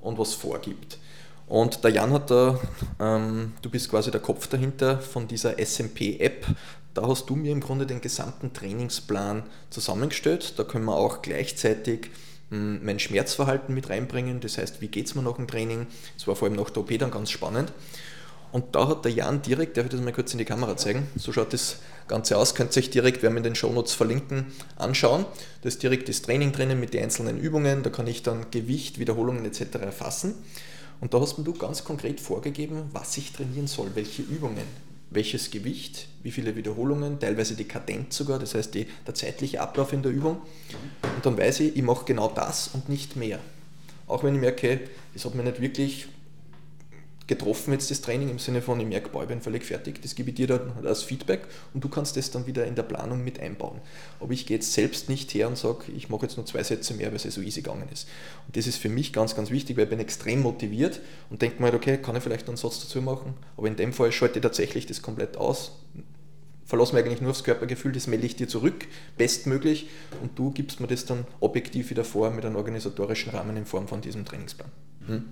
und 0.00 0.18
was 0.18 0.34
vorgibt. 0.34 0.98
Und 1.46 1.84
der 1.84 1.90
Jan 1.90 2.12
hat 2.12 2.30
da, 2.30 2.58
ähm, 3.00 3.52
du 3.62 3.70
bist 3.70 3.90
quasi 3.90 4.10
der 4.10 4.20
Kopf 4.20 4.46
dahinter 4.46 4.98
von 4.98 5.26
dieser 5.26 5.58
SMP-App. 5.58 6.46
Da 6.94 7.06
hast 7.06 7.28
du 7.28 7.36
mir 7.36 7.52
im 7.52 7.60
Grunde 7.60 7.86
den 7.86 8.00
gesamten 8.00 8.52
Trainingsplan 8.52 9.42
zusammengestellt. 9.70 10.58
Da 10.58 10.64
können 10.64 10.84
wir 10.84 10.96
auch 10.96 11.22
gleichzeitig 11.22 12.10
mein 12.82 12.98
Schmerzverhalten 12.98 13.74
mit 13.74 13.90
reinbringen. 13.90 14.40
Das 14.40 14.58
heißt, 14.58 14.80
wie 14.80 14.88
geht 14.88 15.06
es 15.06 15.14
mir 15.14 15.22
nach 15.22 15.36
dem 15.36 15.48
Training? 15.48 15.86
Das 16.16 16.26
war 16.26 16.36
vor 16.36 16.48
allem 16.48 16.56
nach 16.56 16.70
der 16.70 16.82
OP 16.82 16.98
dann 16.98 17.10
ganz 17.10 17.30
spannend. 17.30 17.72
Und 18.52 18.76
da 18.76 18.86
hat 18.86 19.04
der 19.04 19.10
Jan 19.10 19.42
direkt, 19.42 19.76
darf 19.76 19.86
ich 19.86 19.90
das 19.90 20.00
mal 20.00 20.12
kurz 20.12 20.32
in 20.32 20.38
die 20.38 20.44
Kamera 20.44 20.76
zeigen? 20.76 21.08
So 21.16 21.32
schaut 21.32 21.52
das 21.52 21.78
Ganze 22.06 22.38
aus. 22.38 22.54
Könnt 22.54 22.76
ihr 22.76 22.82
euch 22.82 22.90
direkt, 22.90 23.22
werden 23.22 23.34
wir 23.34 23.38
in 23.38 23.42
den 23.42 23.56
Shownotes 23.56 23.94
verlinken, 23.94 24.46
anschauen. 24.76 25.26
Da 25.62 25.68
ist 25.68 25.82
direkt 25.82 26.08
das 26.08 26.22
Training 26.22 26.52
drinnen 26.52 26.78
mit 26.78 26.94
den 26.94 27.02
einzelnen 27.02 27.36
Übungen. 27.36 27.82
Da 27.82 27.90
kann 27.90 28.06
ich 28.06 28.22
dann 28.22 28.52
Gewicht, 28.52 29.00
Wiederholungen 29.00 29.44
etc. 29.44 29.74
erfassen. 29.80 30.34
Und 31.00 31.14
da 31.14 31.20
hast 31.20 31.36
mir 31.36 31.42
du 31.42 31.52
ganz 31.52 31.82
konkret 31.82 32.20
vorgegeben, 32.20 32.84
was 32.92 33.16
ich 33.16 33.32
trainieren 33.32 33.66
soll, 33.66 33.90
welche 33.94 34.22
Übungen, 34.22 34.62
welches 35.14 35.50
Gewicht, 35.50 36.08
wie 36.22 36.30
viele 36.30 36.56
Wiederholungen, 36.56 37.18
teilweise 37.18 37.54
die 37.54 37.64
Kadenz 37.64 38.16
sogar, 38.16 38.38
das 38.38 38.54
heißt 38.54 38.74
die, 38.74 38.86
der 39.06 39.14
zeitliche 39.14 39.60
Ablauf 39.60 39.92
in 39.92 40.02
der 40.02 40.12
Übung. 40.12 40.38
Und 41.02 41.24
dann 41.24 41.36
weiß 41.38 41.60
ich, 41.60 41.76
ich 41.76 41.82
mache 41.82 42.04
genau 42.04 42.28
das 42.28 42.70
und 42.72 42.88
nicht 42.88 43.16
mehr. 43.16 43.38
Auch 44.06 44.24
wenn 44.24 44.34
ich 44.34 44.40
merke, 44.40 44.80
es 45.14 45.24
hat 45.24 45.34
mir 45.34 45.42
nicht 45.42 45.60
wirklich 45.60 46.08
getroffen 47.26 47.72
jetzt 47.72 47.90
das 47.90 48.00
Training 48.00 48.28
im 48.28 48.38
Sinne 48.38 48.60
von, 48.60 48.78
ich 48.80 48.86
merke, 48.86 49.08
boah, 49.08 49.22
ich 49.22 49.28
bin 49.28 49.40
völlig 49.40 49.64
fertig, 49.64 50.02
das 50.02 50.14
gebe 50.14 50.30
ich 50.30 50.36
dir 50.36 50.46
dann 50.46 50.72
als 50.84 51.02
Feedback 51.02 51.46
und 51.72 51.82
du 51.82 51.88
kannst 51.88 52.16
das 52.16 52.30
dann 52.30 52.46
wieder 52.46 52.66
in 52.66 52.74
der 52.74 52.82
Planung 52.82 53.24
mit 53.24 53.40
einbauen. 53.40 53.80
Aber 54.20 54.32
ich 54.32 54.46
gehe 54.46 54.58
jetzt 54.58 54.72
selbst 54.72 55.08
nicht 55.08 55.32
her 55.32 55.48
und 55.48 55.56
sage, 55.56 55.84
ich 55.96 56.10
mache 56.10 56.22
jetzt 56.22 56.36
nur 56.36 56.44
zwei 56.44 56.62
Sätze 56.62 56.94
mehr, 56.94 57.08
weil 57.08 57.16
es 57.16 57.22
so 57.22 57.40
easy 57.40 57.62
gegangen 57.62 57.88
ist. 57.92 58.08
Und 58.46 58.56
das 58.56 58.66
ist 58.66 58.76
für 58.76 58.90
mich 58.90 59.12
ganz, 59.12 59.34
ganz 59.34 59.50
wichtig, 59.50 59.76
weil 59.76 59.84
ich 59.84 59.90
bin 59.90 60.00
extrem 60.00 60.42
motiviert 60.42 61.00
und 61.30 61.40
denke 61.40 61.60
mir 61.60 61.66
halt, 61.66 61.74
okay, 61.74 61.96
kann 61.96 62.16
ich 62.16 62.22
vielleicht 62.22 62.48
einen 62.48 62.58
Satz 62.58 62.80
dazu 62.80 63.00
machen, 63.00 63.34
aber 63.56 63.68
in 63.68 63.76
dem 63.76 63.92
Fall 63.92 64.12
schalte 64.12 64.38
ich 64.38 64.42
tatsächlich 64.42 64.86
das 64.86 65.00
komplett 65.00 65.36
aus, 65.38 65.72
verlasse 66.66 66.94
mich 66.94 67.04
eigentlich 67.04 67.20
nur 67.20 67.30
aufs 67.30 67.44
Körpergefühl, 67.44 67.92
das 67.92 68.06
melde 68.06 68.26
ich 68.26 68.36
dir 68.36 68.48
zurück, 68.48 68.86
bestmöglich 69.16 69.88
und 70.22 70.38
du 70.38 70.50
gibst 70.50 70.80
mir 70.80 70.86
das 70.86 71.06
dann 71.06 71.26
objektiv 71.40 71.90
wieder 71.90 72.04
vor 72.04 72.30
mit 72.30 72.44
einem 72.44 72.56
organisatorischen 72.56 73.32
Rahmen 73.32 73.56
in 73.56 73.66
Form 73.66 73.88
von 73.88 74.00
diesem 74.00 74.24
Trainingsplan. 74.24 74.70
Hm? 75.06 75.24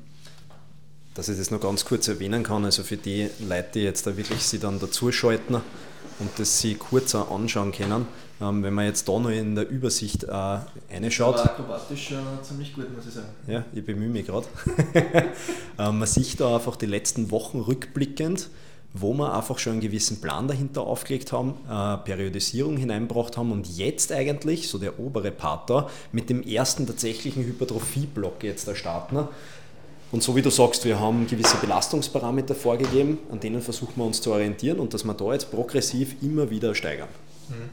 Dass 1.14 1.28
ich 1.28 1.38
das 1.38 1.50
noch 1.50 1.60
ganz 1.60 1.84
kurz 1.84 2.08
erwähnen 2.08 2.42
kann, 2.42 2.64
also 2.64 2.82
für 2.82 2.96
die 2.96 3.28
Leute, 3.46 3.68
die 3.74 3.80
jetzt 3.80 4.06
da 4.06 4.16
wirklich 4.16 4.42
sie 4.42 4.58
dann 4.58 4.80
dazuschalten 4.80 5.56
und 6.18 6.30
das 6.38 6.60
sie 6.60 6.74
kurz 6.74 7.14
anschauen 7.14 7.72
können, 7.72 8.06
ähm, 8.40 8.62
wenn 8.62 8.74
man 8.74 8.86
jetzt 8.86 9.08
da 9.08 9.18
noch 9.18 9.30
in 9.30 9.54
der 9.54 9.68
Übersicht 9.68 10.24
äh, 10.24 10.32
reinschaut. 10.32 11.36
Das 11.36 11.44
war 11.44 11.52
akrobatisch 11.52 12.12
äh, 12.12 12.42
ziemlich 12.42 12.74
gut, 12.74 12.94
muss 12.94 13.06
ich 13.06 13.14
sagen. 13.14 13.28
Ja, 13.46 13.64
ich 13.72 13.84
bemühe 13.84 14.08
mich 14.08 14.26
gerade. 14.26 14.46
ähm, 15.78 15.98
man 15.98 16.06
sieht 16.06 16.40
da 16.40 16.56
einfach 16.56 16.76
die 16.76 16.86
letzten 16.86 17.30
Wochen 17.30 17.60
rückblickend, 17.60 18.48
wo 18.94 19.14
wir 19.14 19.34
einfach 19.34 19.58
schon 19.58 19.72
einen 19.72 19.80
gewissen 19.80 20.20
Plan 20.20 20.48
dahinter 20.48 20.82
aufgelegt 20.82 21.32
haben, 21.32 21.54
äh, 21.68 21.96
Periodisierung 22.04 22.76
hineingebracht 22.76 23.36
haben 23.36 23.52
und 23.52 23.66
jetzt 23.66 24.12
eigentlich, 24.12 24.68
so 24.68 24.78
der 24.78 24.98
obere 24.98 25.30
Part 25.30 25.70
da, 25.70 25.88
mit 26.12 26.28
dem 26.28 26.42
ersten 26.42 26.86
tatsächlichen 26.86 27.44
Hypertrophie-Block 27.44 28.42
jetzt 28.42 28.68
da 28.68 28.74
starten. 28.74 29.28
Und 30.12 30.22
so 30.22 30.36
wie 30.36 30.42
du 30.42 30.50
sagst, 30.50 30.84
wir 30.84 31.00
haben 31.00 31.26
gewisse 31.26 31.56
Belastungsparameter 31.56 32.54
vorgegeben, 32.54 33.18
an 33.30 33.40
denen 33.40 33.62
versuchen 33.62 33.94
wir 33.96 34.04
uns 34.04 34.20
zu 34.20 34.30
orientieren 34.30 34.78
und 34.78 34.92
dass 34.92 35.04
wir 35.04 35.14
da 35.14 35.32
jetzt 35.32 35.50
progressiv 35.50 36.16
immer 36.22 36.50
wieder 36.50 36.74
steigern. 36.74 37.08
Mhm. 37.48 37.70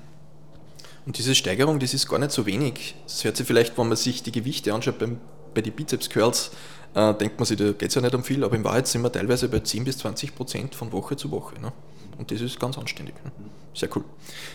Und 1.06 1.18
diese 1.18 1.36
Steigerung, 1.36 1.80
das 1.80 1.94
ist 1.94 2.08
gar 2.08 2.18
nicht 2.18 2.32
so 2.32 2.46
wenig. 2.46 2.96
Das 3.06 3.24
hört 3.26 3.36
sich 3.36 3.46
vielleicht, 3.46 3.78
wenn 3.78 3.90
man 3.90 3.98
sich 3.98 4.24
die 4.24 4.32
Gewichte 4.32 4.74
anschaut 4.74 5.00
beim, 5.00 5.20
bei 5.54 5.62
den 5.62 5.74
Bizeps 5.74 6.10
Curls, 6.10 6.52
äh, 6.96 7.14
denkt 7.14 7.40
man 7.40 7.46
sich, 7.46 7.58
da 7.58 7.72
geht 7.74 7.90
es 7.90 7.96
ja 7.96 8.02
nicht 8.02 8.16
um 8.16 8.24
viel, 8.24 8.44
aber 8.44 8.56
in 8.56 8.64
Wahrheit 8.64 8.88
sind 8.88 9.02
wir 9.02 9.12
teilweise 9.12 9.50
bei 9.50 9.60
10 9.60 9.84
bis 9.84 9.98
20 9.98 10.34
Prozent 10.34 10.76
von 10.76 10.92
Woche 10.94 11.18
zu 11.18 11.32
Woche. 11.32 11.60
Ne? 11.60 11.74
Und 12.18 12.32
das 12.32 12.40
ist 12.40 12.58
ganz 12.60 12.78
anständig. 12.78 13.16
Ne? 13.24 13.32
Sehr 13.74 13.90
cool. 13.96 14.04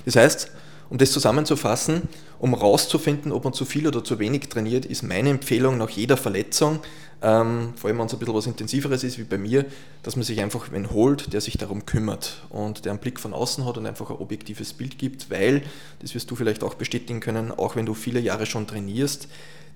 Das 0.07 0.16
heißt, 0.16 0.51
um 0.94 0.98
das 0.98 1.11
zusammenzufassen, 1.11 2.02
um 2.38 2.54
rauszufinden, 2.54 3.33
ob 3.33 3.42
man 3.42 3.52
zu 3.52 3.64
viel 3.64 3.88
oder 3.88 4.04
zu 4.04 4.20
wenig 4.20 4.48
trainiert, 4.48 4.87
ist 4.87 5.02
meine 5.02 5.30
Empfehlung 5.30 5.76
nach 5.76 5.90
jeder 5.90 6.16
Verletzung, 6.16 6.78
ähm, 7.20 7.72
vor 7.74 7.90
allem 7.90 7.98
wenn 7.98 8.07
es 8.07 8.12
ein 8.12 8.20
bisschen 8.20 8.35
was 8.37 8.46
Intensiveres 8.46 9.02
ist 9.02 9.18
wie 9.18 9.24
bei 9.24 9.37
mir, 9.37 9.64
dass 10.04 10.14
man 10.14 10.24
sich 10.24 10.40
einfach 10.40 10.70
wen 10.70 10.92
holt, 10.92 11.33
der 11.33 11.40
sich 11.40 11.59
darum 11.59 11.85
kümmert 11.85 12.44
und 12.48 12.85
der 12.85 12.92
einen 12.92 13.00
Blick 13.00 13.18
von 13.18 13.35
außen 13.35 13.66
hat 13.66 13.76
und 13.76 13.87
einfach 13.87 14.09
ein 14.09 14.18
objektives 14.18 14.72
Bild 14.72 14.96
gibt, 14.96 15.30
weil, 15.30 15.62
das 15.98 16.14
wirst 16.14 16.30
du 16.30 16.37
vielleicht 16.37 16.62
auch 16.62 16.74
bestätigen 16.74 17.18
können, 17.18 17.50
auch 17.50 17.74
wenn 17.74 17.87
du 17.87 17.94
viele 17.94 18.20
Jahre 18.20 18.46
schon 18.46 18.68
trainierst, 18.68 19.26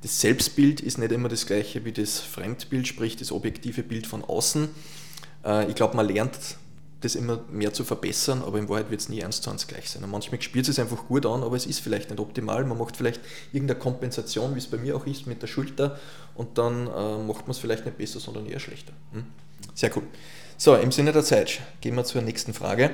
das 0.03 0.21
Selbstbild 0.21 0.81
ist 0.81 0.99
nicht 0.99 1.11
immer 1.11 1.29
das 1.29 1.47
gleiche 1.47 1.85
wie 1.85 1.91
das 1.91 2.21
Fremdbild, 2.21 2.87
sprich 2.87 3.17
das 3.17 3.33
objektive 3.33 3.83
Bild 3.83 4.07
von 4.07 4.23
außen. 4.23 4.69
Äh, 5.45 5.69
ich 5.69 5.75
glaube, 5.75 5.97
man 5.97 6.07
lernt 6.07 6.39
das 7.01 7.15
immer 7.15 7.41
mehr 7.51 7.73
zu 7.73 7.85
verbessern, 7.85 8.43
aber 8.45 8.59
in 8.59 8.69
Wahrheit 8.69 8.91
wird 8.91 9.01
es 9.01 9.09
nie 9.09 9.23
eins 9.23 9.41
zu 9.41 9.51
eins 9.51 9.67
gleich 9.67 9.89
sein. 9.89 10.03
Und 10.03 10.11
manchmal 10.11 10.43
spielt 10.43 10.69
es 10.69 10.79
einfach 10.79 11.07
gut 11.07 11.27
an, 11.27 11.43
aber 11.45 11.57
es 11.57 11.67
ist 11.67 11.79
vielleicht 11.81 12.11
nicht 12.11 12.19
optimal. 12.19 12.65
Man 12.65 12.77
macht 12.77 12.97
vielleicht 12.97 13.21
irgendeine 13.53 13.79
Kompensation, 13.79 14.55
wie 14.55 14.59
es 14.59 14.67
bei 14.67 14.79
mir 14.79 14.97
auch 14.97 15.07
ist, 15.07 15.27
mit 15.27 15.41
der 15.41 15.47
Schulter 15.47 15.99
und 16.35 16.59
dann 16.59 16.89
äh, 16.89 17.19
macht 17.23 17.43
man 17.43 17.53
es 17.53 17.59
vielleicht 17.59 17.85
nicht 17.85 17.99
besser, 17.99 18.19
sondern 18.19 18.47
eher 18.47 18.59
schlechter. 18.59 18.93
Hm? 19.13 19.27
Sehr 19.75 19.97
cool. 19.97 20.03
So, 20.57 20.75
im 20.75 20.91
Sinne 20.91 21.13
der 21.13 21.23
Zeit 21.23 21.61
gehen 21.81 21.95
wir 21.95 22.05
zur 22.05 22.23
nächsten 22.23 22.53
Frage. 22.53 22.91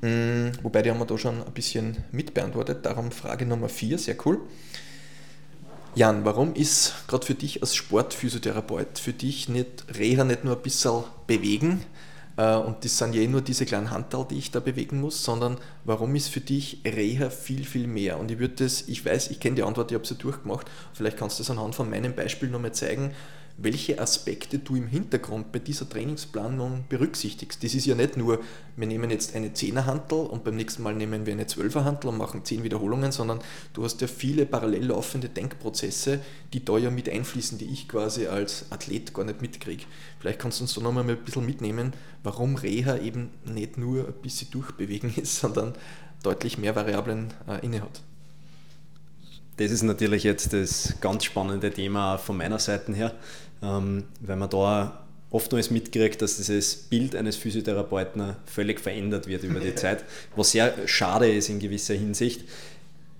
Hm, 0.00 0.52
wobei 0.62 0.82
die 0.82 0.90
haben 0.90 0.98
wir 0.98 1.06
da 1.06 1.18
schon 1.18 1.42
ein 1.42 1.52
bisschen 1.52 1.98
mitbeantwortet. 2.12 2.86
Darum 2.86 3.10
Frage 3.10 3.44
Nummer 3.44 3.68
4, 3.68 3.98
sehr 3.98 4.16
cool. 4.24 4.40
Jan, 5.94 6.24
warum 6.24 6.54
ist 6.54 6.94
gerade 7.06 7.24
für 7.24 7.34
dich 7.34 7.62
als 7.62 7.76
Sportphysiotherapeut 7.76 8.98
für 8.98 9.12
dich 9.12 9.48
nicht 9.48 9.84
Reha 9.96 10.24
nicht 10.24 10.42
nur 10.42 10.56
ein 10.56 10.62
bisschen 10.62 11.04
bewegen, 11.28 11.84
und 12.36 12.84
das 12.84 12.98
sind 12.98 13.14
ja 13.14 13.22
eh 13.22 13.28
nur 13.28 13.42
diese 13.42 13.64
kleinen 13.64 13.92
Handteil, 13.92 14.26
die 14.28 14.38
ich 14.38 14.50
da 14.50 14.58
bewegen 14.58 15.00
muss, 15.00 15.22
sondern 15.22 15.56
warum 15.84 16.16
ist 16.16 16.28
für 16.28 16.40
dich 16.40 16.82
Reha 16.84 17.30
viel, 17.30 17.64
viel 17.64 17.86
mehr? 17.86 18.18
Und 18.18 18.30
ich 18.30 18.40
würde 18.40 18.64
das, 18.64 18.88
ich 18.88 19.04
weiß, 19.04 19.30
ich 19.30 19.38
kenne 19.38 19.54
die 19.54 19.62
Antwort, 19.62 19.92
ich 19.92 19.94
habe 19.94 20.06
sie 20.06 20.16
durchgemacht, 20.16 20.68
vielleicht 20.94 21.16
kannst 21.16 21.38
du 21.38 21.42
das 21.42 21.50
anhand 21.50 21.76
von 21.76 21.88
meinem 21.88 22.14
Beispiel 22.14 22.48
nochmal 22.48 22.72
zeigen, 22.72 23.12
welche 23.56 24.00
Aspekte 24.00 24.58
du 24.58 24.74
im 24.74 24.88
Hintergrund 24.88 25.52
bei 25.52 25.60
dieser 25.60 25.88
Trainingsplanung 25.88 26.84
berücksichtigst. 26.88 27.62
Das 27.62 27.74
ist 27.74 27.86
ja 27.86 27.94
nicht 27.94 28.16
nur, 28.16 28.40
wir 28.76 28.86
nehmen 28.86 29.10
jetzt 29.10 29.36
eine 29.36 29.52
Zehnerhantel 29.52 30.18
und 30.18 30.42
beim 30.42 30.56
nächsten 30.56 30.82
Mal 30.82 30.94
nehmen 30.94 31.24
wir 31.24 31.32
eine 31.32 31.46
Zwölferhantel 31.46 32.08
und 32.08 32.18
machen 32.18 32.44
zehn 32.44 32.64
Wiederholungen, 32.64 33.12
sondern 33.12 33.38
du 33.72 33.84
hast 33.84 34.00
ja 34.00 34.08
viele 34.08 34.44
parallel 34.44 34.86
laufende 34.86 35.28
Denkprozesse, 35.28 36.20
die 36.52 36.64
da 36.64 36.78
ja 36.78 36.90
mit 36.90 37.08
einfließen, 37.08 37.58
die 37.58 37.66
ich 37.66 37.88
quasi 37.88 38.26
als 38.26 38.66
Athlet 38.70 39.14
gar 39.14 39.24
nicht 39.24 39.40
mitkriege. 39.40 39.84
Vielleicht 40.18 40.40
kannst 40.40 40.58
du 40.58 40.64
uns 40.64 40.74
da 40.74 40.80
nochmal 40.80 41.08
ein 41.08 41.16
bisschen 41.16 41.46
mitnehmen, 41.46 41.92
warum 42.24 42.56
Reha 42.56 42.98
eben 42.98 43.30
nicht 43.44 43.78
nur 43.78 44.08
ein 44.08 44.14
bisschen 44.14 44.50
durchbewegen 44.50 45.14
ist, 45.16 45.38
sondern 45.38 45.74
deutlich 46.24 46.58
mehr 46.58 46.74
Variablen 46.74 47.32
äh, 47.46 47.64
innehat. 47.64 48.02
Das 49.56 49.70
ist 49.70 49.82
natürlich 49.82 50.24
jetzt 50.24 50.52
das 50.52 50.94
ganz 51.00 51.24
spannende 51.24 51.70
Thema 51.70 52.18
von 52.18 52.36
meiner 52.36 52.58
Seite 52.58 52.92
her 52.92 53.12
ähm, 53.64 54.04
weil 54.20 54.36
man 54.36 54.50
da 54.50 55.00
oftmals 55.30 55.70
mitkriegt, 55.70 56.22
dass 56.22 56.36
dieses 56.36 56.76
Bild 56.76 57.16
eines 57.16 57.36
Physiotherapeuten 57.36 58.36
völlig 58.46 58.80
verändert 58.80 59.26
wird 59.26 59.42
über 59.42 59.60
die 59.60 59.74
Zeit, 59.74 60.04
was 60.36 60.52
sehr 60.52 60.72
schade 60.86 61.32
ist 61.32 61.48
in 61.48 61.58
gewisser 61.58 61.94
Hinsicht. 61.94 62.44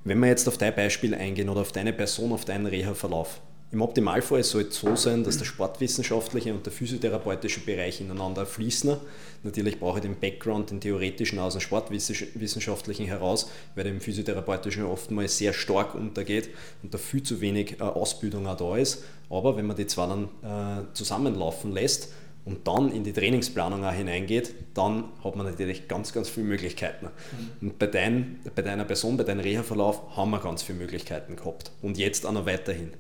Wenn 0.05 0.19
wir 0.21 0.29
jetzt 0.29 0.47
auf 0.47 0.59
dein 0.59 0.75
Beispiel 0.75 1.15
eingehen 1.15 1.49
oder 1.49 1.63
auf 1.63 1.73
deine 1.73 1.93
Person, 1.93 2.33
auf 2.33 2.45
deinen 2.45 2.67
Reha-Verlauf, 2.67 3.41
im 3.75 3.83
Optimalfall 3.83 4.45
soll 4.45 4.63
es 4.63 4.77
so 4.77 4.95
sein, 4.95 5.25
dass 5.25 5.37
der 5.37 5.45
sportwissenschaftliche 5.47 6.55
und 6.55 6.65
der 6.65 6.73
physiotherapeutische 6.73 7.59
Bereich 7.59 8.01
ineinander 8.01 8.47
fließen. 8.47 8.97
Natürlich 9.43 9.81
brauche 9.81 9.99
ich 9.99 10.03
den 10.05 10.19
Background, 10.19 10.71
den 10.71 10.81
theoretischen 10.81 11.41
aus 11.41 11.55
dem 11.55 11.61
sportwissenschaftlichen 11.61 13.07
heraus, 13.07 13.51
weil 13.75 13.83
der 13.83 13.93
im 13.93 14.01
physiotherapeutischen 14.01 14.85
oftmals 14.85 15.39
sehr 15.39 15.53
stark 15.53 15.97
untergeht 15.97 16.51
und 16.85 16.95
da 16.95 16.99
viel 16.99 17.25
zu 17.25 17.41
wenig 17.41 17.81
äh, 17.81 17.83
Ausbildung 17.83 18.47
auch 18.47 18.57
da 18.57 18.77
ist. 18.77 19.03
Aber 19.29 19.57
wenn 19.57 19.67
man 19.67 19.77
die 19.77 19.89
zwei 19.89 20.07
dann 20.07 20.29
äh, 20.45 20.95
zusammenlaufen 20.95 21.73
lässt 21.73 22.13
und 22.45 22.69
dann 22.69 22.93
in 22.93 23.03
die 23.03 23.13
Trainingsplanung 23.13 23.85
auch 23.85 23.93
hineingeht, 23.93 24.55
dann 24.75 25.07
hat 25.25 25.35
man 25.35 25.47
natürlich 25.47 25.89
ganz, 25.89 26.13
ganz 26.13 26.29
viele 26.29 26.47
Möglichkeiten. 26.47 27.07
Mhm. 27.07 27.69
Und 27.71 27.79
bei, 27.81 27.89
dein, 27.89 28.39
bei 28.55 28.63
deiner 28.63 28.85
Person, 28.85 29.17
bei 29.17 29.25
deinem 29.25 29.41
Reha-Verlauf 29.41 30.17
haben 30.17 30.31
wir 30.31 30.39
ganz 30.39 30.63
viele 30.63 30.79
Möglichkeiten 30.79 31.35
gehabt 31.35 31.73
und 31.83 31.99
jetzt 31.99 32.25
auch 32.25 32.33
noch 32.33 32.47
weiterhin 32.47 32.93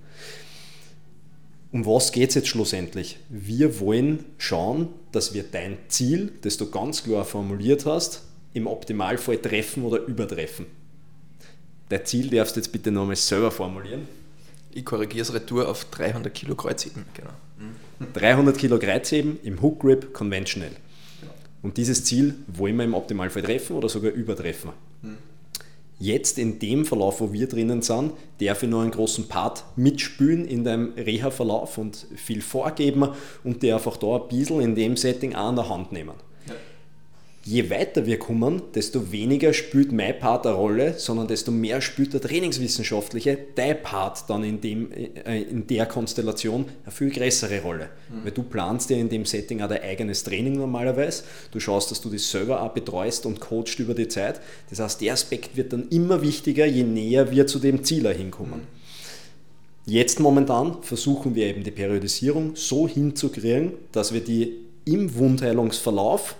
um 1.74 1.84
was 1.84 2.12
geht 2.12 2.28
es 2.28 2.36
jetzt 2.36 2.48
schlussendlich? 2.48 3.18
Wir 3.28 3.80
wollen 3.80 4.24
schauen, 4.38 4.90
dass 5.10 5.34
wir 5.34 5.42
dein 5.42 5.76
Ziel, 5.88 6.30
das 6.42 6.56
du 6.56 6.70
ganz 6.70 7.02
klar 7.02 7.24
formuliert 7.24 7.84
hast, 7.84 8.22
im 8.52 8.68
Optimalfall 8.68 9.38
treffen 9.38 9.82
oder 9.82 9.98
übertreffen. 10.06 10.66
Dein 11.88 12.06
Ziel 12.06 12.30
darfst 12.30 12.54
du 12.54 12.60
jetzt 12.60 12.70
bitte 12.70 12.92
nochmal 12.92 13.16
selber 13.16 13.50
formulieren. 13.50 14.06
Ich 14.72 14.84
korrigiere 14.84 15.22
es 15.22 15.34
retour 15.34 15.68
auf 15.68 15.86
300 15.86 16.32
Kilo 16.32 16.54
Kreuzheben. 16.54 17.06
Genau. 17.12 17.32
300 18.12 18.56
Kilo 18.56 18.78
Kreuzheben 18.78 19.40
im 19.42 19.60
Hook 19.60 19.80
Grip 19.80 20.14
konventionell. 20.14 20.76
Genau. 21.20 21.34
Und 21.62 21.76
dieses 21.76 22.04
Ziel 22.04 22.36
wollen 22.46 22.76
wir 22.76 22.84
im 22.84 22.94
Optimalfall 22.94 23.42
treffen 23.42 23.74
oder 23.74 23.88
sogar 23.88 24.12
übertreffen. 24.12 24.70
Jetzt 25.98 26.38
in 26.38 26.58
dem 26.58 26.84
Verlauf, 26.84 27.20
wo 27.20 27.32
wir 27.32 27.48
drinnen 27.48 27.82
sind, 27.82 28.12
darf 28.40 28.62
ich 28.62 28.68
noch 28.68 28.82
einen 28.82 28.90
großen 28.90 29.28
Part 29.28 29.64
mitspülen 29.76 30.44
in 30.44 30.64
deinem 30.64 30.92
Reha-Verlauf 30.94 31.78
und 31.78 32.06
viel 32.16 32.42
vorgeben 32.42 33.10
und 33.44 33.62
dir 33.62 33.76
einfach 33.76 33.96
da 33.96 34.16
ein 34.16 34.28
bisschen 34.28 34.60
in 34.60 34.74
dem 34.74 34.96
Setting 34.96 35.34
auch 35.34 35.48
an 35.48 35.56
der 35.56 35.68
Hand 35.68 35.92
nehmen 35.92 36.14
je 37.44 37.68
weiter 37.68 38.06
wir 38.06 38.18
kommen, 38.18 38.62
desto 38.74 39.12
weniger 39.12 39.52
spielt 39.52 39.92
mein 39.92 40.18
Part 40.18 40.46
eine 40.46 40.56
Rolle, 40.56 40.94
sondern 40.96 41.28
desto 41.28 41.50
mehr 41.50 41.80
spielt 41.80 42.14
der 42.14 42.20
Trainingswissenschaftliche, 42.20 43.38
dein 43.54 43.82
Part 43.82 44.28
dann 44.28 44.44
in, 44.44 44.60
dem, 44.60 44.90
äh, 44.92 45.42
in 45.42 45.66
der 45.66 45.86
Konstellation 45.86 46.64
eine 46.84 46.92
viel 46.92 47.10
größere 47.10 47.60
Rolle. 47.60 47.90
Mhm. 48.08 48.24
Weil 48.24 48.32
du 48.32 48.42
planst 48.42 48.90
ja 48.90 48.96
in 48.96 49.10
dem 49.10 49.26
Setting 49.26 49.60
auch 49.60 49.68
dein 49.68 49.82
eigenes 49.82 50.24
Training 50.24 50.54
normalerweise. 50.54 51.24
Du 51.50 51.60
schaust, 51.60 51.90
dass 51.90 52.00
du 52.00 52.08
dich 52.08 52.26
selber 52.26 52.62
auch 52.62 52.72
betreust 52.72 53.26
und 53.26 53.40
coachst 53.40 53.78
über 53.78 53.94
die 53.94 54.08
Zeit. 54.08 54.40
Das 54.70 54.80
heißt, 54.80 55.00
der 55.02 55.12
Aspekt 55.12 55.56
wird 55.56 55.72
dann 55.72 55.88
immer 55.90 56.22
wichtiger, 56.22 56.64
je 56.64 56.82
näher 56.82 57.30
wir 57.30 57.46
zu 57.46 57.58
dem 57.58 57.84
Ziel 57.84 58.08
hinkommen. 58.14 58.60
Mhm. 58.60 58.84
Jetzt 59.86 60.18
momentan 60.18 60.78
versuchen 60.82 61.34
wir 61.34 61.46
eben 61.46 61.62
die 61.62 61.70
Periodisierung 61.70 62.56
so 62.56 62.88
hinzukriegen, 62.88 63.72
dass 63.92 64.14
wir 64.14 64.22
die 64.22 64.54
im 64.86 65.14
Wundheilungsverlauf 65.14 66.36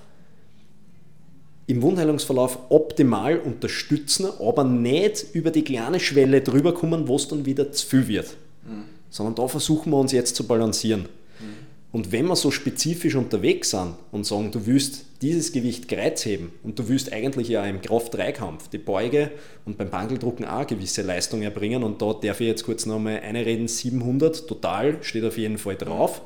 im 1.66 1.82
Wundheilungsverlauf 1.82 2.58
optimal 2.68 3.38
unterstützen, 3.38 4.26
aber 4.38 4.64
nicht 4.64 5.26
über 5.32 5.50
die 5.50 5.64
kleine 5.64 5.98
Schwelle 5.98 6.42
drüber 6.42 6.74
kommen, 6.74 7.08
wo 7.08 7.16
es 7.16 7.28
dann 7.28 7.46
wieder 7.46 7.72
zu 7.72 7.86
viel 7.86 8.08
wird. 8.08 8.36
Mhm. 8.66 8.84
Sondern 9.08 9.34
da 9.34 9.48
versuchen 9.48 9.90
wir 9.90 9.98
uns 9.98 10.12
jetzt 10.12 10.36
zu 10.36 10.46
balancieren. 10.46 11.02
Mhm. 11.02 11.64
Und 11.92 12.12
wenn 12.12 12.26
wir 12.26 12.36
so 12.36 12.50
spezifisch 12.50 13.14
unterwegs 13.14 13.70
sind 13.70 13.94
und 14.10 14.26
sagen, 14.26 14.50
du 14.50 14.66
willst 14.66 15.04
dieses 15.22 15.52
Gewicht 15.52 15.88
Kreuzheben 15.88 16.50
und 16.62 16.78
du 16.78 16.88
willst 16.88 17.12
eigentlich 17.12 17.48
ja 17.48 17.64
im 17.64 17.80
Kraft-3-Kampf 17.80 18.68
die 18.68 18.78
Beuge 18.78 19.30
und 19.64 19.78
beim 19.78 19.88
Bangeldrucken 19.88 20.44
auch 20.44 20.58
eine 20.58 20.66
gewisse 20.66 21.02
Leistung 21.02 21.40
erbringen 21.40 21.82
und 21.82 22.02
da 22.02 22.12
darf 22.12 22.40
ich 22.40 22.48
jetzt 22.48 22.64
kurz 22.64 22.84
nochmal 22.84 23.20
eine 23.20 23.46
reden, 23.46 23.68
700 23.68 24.46
total 24.46 25.02
steht 25.02 25.24
auf 25.24 25.38
jeden 25.38 25.56
Fall 25.56 25.76
drauf, 25.76 26.20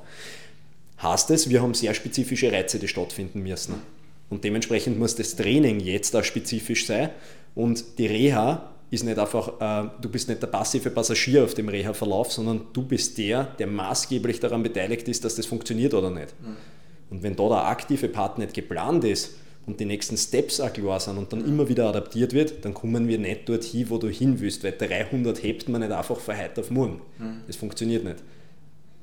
heißt 1.01 1.31
es, 1.31 1.49
wir 1.49 1.63
haben 1.63 1.75
sehr 1.75 1.95
spezifische 1.95 2.51
Reize, 2.51 2.79
die 2.79 2.89
stattfinden 2.89 3.43
müssen. 3.43 3.75
Und 4.31 4.45
dementsprechend 4.45 4.99
muss 4.99 5.15
das 5.15 5.37
Training 5.37 5.81
jetzt 5.81 6.15
auch 6.15 6.25
spezifisch 6.25 6.87
sein. 6.87 7.11
Und 7.55 7.99
die 7.99 8.07
Reha 8.07 8.71
ist 8.91 9.05
nicht 9.05 9.19
einfach, 9.19 9.61
äh, 9.61 9.91
du 10.01 10.09
bist 10.09 10.29
nicht 10.29 10.43
der 10.43 10.47
passive 10.47 10.91
Passagier 10.91 11.45
auf 11.45 11.55
dem 11.55 11.69
Reha-Verlauf, 11.69 12.33
sondern 12.33 12.63
du 12.73 12.83
bist 12.83 13.19
der, 13.19 13.45
der 13.59 13.67
maßgeblich 13.67 14.41
daran 14.41 14.63
beteiligt 14.63 15.09
ist, 15.09 15.25
dass 15.25 15.35
das 15.35 15.47
funktioniert 15.47 15.95
oder 15.95 16.11
nicht. 16.11 16.35
Mhm. 16.41 16.57
Und 17.11 17.23
wenn 17.23 17.37
da 17.37 17.49
der 17.49 17.67
aktive 17.67 18.09
Part 18.09 18.39
nicht 18.39 18.55
geplant 18.55 19.05
ist 19.05 19.35
und 19.67 19.81
die 19.81 19.85
nächsten 19.85 20.17
Steps 20.17 20.61
auch 20.61 20.73
klar 20.73 21.01
sind 21.01 21.19
und 21.19 21.33
dann 21.33 21.45
immer 21.45 21.69
wieder 21.69 21.89
adaptiert 21.89 22.33
wird, 22.33 22.65
dann 22.65 22.75
kommen 22.75 23.09
wir 23.09 23.19
nicht 23.19 23.49
dorthin, 23.49 23.89
wo 23.91 23.99
du 23.99 24.09
hin 24.09 24.41
willst, 24.41 24.65
weil 24.65 24.73
300 24.73 25.43
hebt 25.43 25.69
man 25.69 25.81
nicht 25.81 25.93
einfach 25.93 26.19
von 26.19 26.39
heute 26.39 26.61
auf 26.61 26.71
morgen. 26.71 27.01
Mhm. 27.19 27.43
Das 27.47 27.57
funktioniert 27.57 28.05
nicht. 28.05 28.23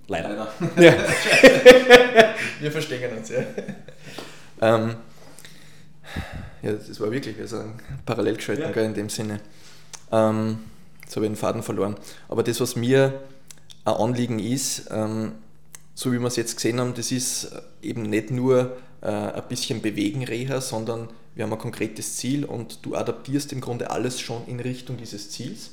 Leider. 0.07 0.29
Leider. 0.29 0.47
Ja. 0.83 0.93
wir 2.59 2.71
verstehen 2.71 3.17
uns, 3.17 3.29
ja. 3.29 3.43
Ähm, 4.61 4.95
ja, 6.65 6.73
das 6.73 6.99
war 6.99 7.11
wirklich, 7.11 7.37
wir 7.37 7.47
sind 7.47 7.73
parallel 8.05 8.35
geschalten 8.35 8.73
ja. 8.75 8.81
in 8.81 8.93
dem 8.93 9.09
Sinne. 9.09 9.39
Ähm, 10.11 10.57
jetzt 11.03 11.15
habe 11.15 11.25
ich 11.25 11.31
den 11.31 11.35
Faden 11.35 11.61
verloren. 11.61 11.95
Aber 12.27 12.41
das, 12.41 12.59
was 12.59 12.75
mir 12.75 13.21
ein 13.85 13.93
Anliegen 13.93 14.39
ist, 14.39 14.87
ähm, 14.89 15.33
so 15.93 16.11
wie 16.11 16.19
wir 16.19 16.27
es 16.27 16.35
jetzt 16.35 16.55
gesehen 16.55 16.79
haben, 16.79 16.95
das 16.95 17.11
ist 17.11 17.51
eben 17.81 18.01
nicht 18.01 18.31
nur 18.31 18.77
äh, 19.01 19.07
ein 19.07 19.43
bisschen 19.47 19.81
bewegen 19.81 20.23
Reha, 20.23 20.59
sondern 20.59 21.09
wir 21.35 21.43
haben 21.43 21.53
ein 21.53 21.59
konkretes 21.59 22.17
Ziel 22.17 22.45
und 22.45 22.79
du 22.83 22.95
adaptierst 22.95 23.53
im 23.53 23.61
Grunde 23.61 23.91
alles 23.91 24.19
schon 24.19 24.45
in 24.47 24.59
Richtung 24.59 24.97
dieses 24.97 25.29
Ziels. 25.29 25.71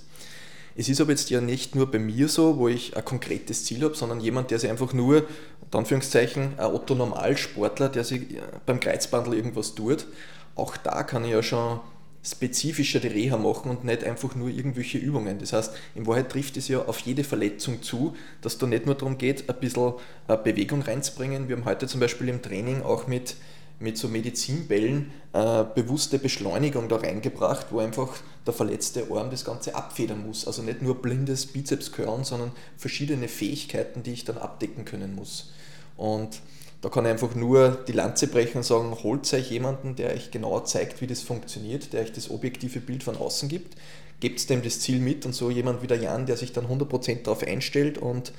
Es 0.74 0.88
ist 0.88 1.00
aber 1.00 1.10
jetzt 1.10 1.30
ja 1.30 1.40
nicht 1.40 1.74
nur 1.74 1.90
bei 1.90 1.98
mir 1.98 2.28
so, 2.28 2.58
wo 2.58 2.68
ich 2.68 2.96
ein 2.96 3.04
konkretes 3.04 3.64
Ziel 3.64 3.82
habe, 3.82 3.94
sondern 3.94 4.20
jemand, 4.20 4.50
der 4.50 4.58
sich 4.58 4.70
einfach 4.70 4.92
nur, 4.92 5.24
unter 5.60 5.78
Anführungszeichen, 5.78 6.58
ein 6.58 6.66
Otto-Normalsportler, 6.66 7.88
der 7.88 8.04
sich 8.04 8.36
äh, 8.36 8.42
beim 8.66 8.78
Kreuzbandel 8.78 9.34
irgendwas 9.34 9.74
tut, 9.74 10.06
auch 10.54 10.76
da 10.76 11.02
kann 11.02 11.24
ich 11.24 11.30
ja 11.30 11.42
schon 11.42 11.80
spezifischer 12.24 13.00
die 13.00 13.08
Reha 13.08 13.36
machen 13.36 13.70
und 13.70 13.84
nicht 13.84 14.04
einfach 14.04 14.34
nur 14.34 14.48
irgendwelche 14.48 14.98
Übungen. 14.98 15.38
Das 15.40 15.52
heißt, 15.52 15.74
in 15.94 16.06
Wahrheit 16.06 16.30
trifft 16.30 16.56
es 16.56 16.68
ja 16.68 16.80
auf 16.82 17.00
jede 17.00 17.24
Verletzung 17.24 17.82
zu, 17.82 18.14
dass 18.42 18.58
da 18.58 18.66
nicht 18.66 18.86
nur 18.86 18.94
darum 18.94 19.18
geht, 19.18 19.48
ein 19.48 19.56
bisschen 19.58 19.94
äh, 20.28 20.36
Bewegung 20.36 20.82
reinzubringen. 20.82 21.48
Wir 21.48 21.56
haben 21.56 21.64
heute 21.64 21.88
zum 21.88 21.98
Beispiel 21.98 22.28
im 22.28 22.40
Training 22.40 22.82
auch 22.82 23.08
mit, 23.08 23.34
mit 23.80 23.98
so 23.98 24.06
Medizinbällen 24.06 25.10
äh, 25.32 25.64
bewusste 25.74 26.20
Beschleunigung 26.20 26.88
da 26.88 26.96
reingebracht, 26.96 27.66
wo 27.70 27.80
einfach 27.80 28.16
der 28.46 28.54
verletzte 28.54 29.08
Arm 29.10 29.30
das 29.30 29.44
Ganze 29.44 29.74
abfedern 29.74 30.24
muss. 30.24 30.46
Also 30.46 30.62
nicht 30.62 30.80
nur 30.80 31.02
blindes 31.02 31.46
Bizeps 31.46 31.90
curlen, 31.90 32.22
sondern 32.22 32.52
verschiedene 32.76 33.26
Fähigkeiten, 33.26 34.04
die 34.04 34.12
ich 34.12 34.24
dann 34.24 34.38
abdecken 34.38 34.84
können 34.84 35.16
muss. 35.16 35.50
Und 35.96 36.40
Da 36.82 36.88
kann 36.88 37.04
ich 37.04 37.12
einfach 37.12 37.36
nur 37.36 37.78
die 37.86 37.92
Lanze 37.92 38.26
brechen 38.26 38.58
und 38.58 38.64
sagen, 38.64 38.94
holt 39.04 39.32
euch 39.32 39.50
jemanden, 39.52 39.94
der 39.94 40.12
euch 40.12 40.32
genauer 40.32 40.64
zeigt, 40.64 41.00
wie 41.00 41.06
das 41.06 41.22
funktioniert, 41.22 41.92
der 41.92 42.02
euch 42.02 42.12
das 42.12 42.28
objektive 42.28 42.80
Bild 42.80 43.04
von 43.04 43.16
außen 43.16 43.48
gibt, 43.48 43.76
gebt 44.18 44.50
dem 44.50 44.62
das 44.62 44.80
Ziel 44.80 44.98
mit 44.98 45.24
und 45.24 45.32
so 45.32 45.48
jemand 45.48 45.82
wie 45.82 45.86
der 45.86 45.98
Jan, 45.98 46.26
der 46.26 46.36
sich 46.36 46.52
dann 46.52 46.66
100% 46.66 47.22
darauf 47.22 47.46
einstellt 47.46 47.98
und 47.98 48.32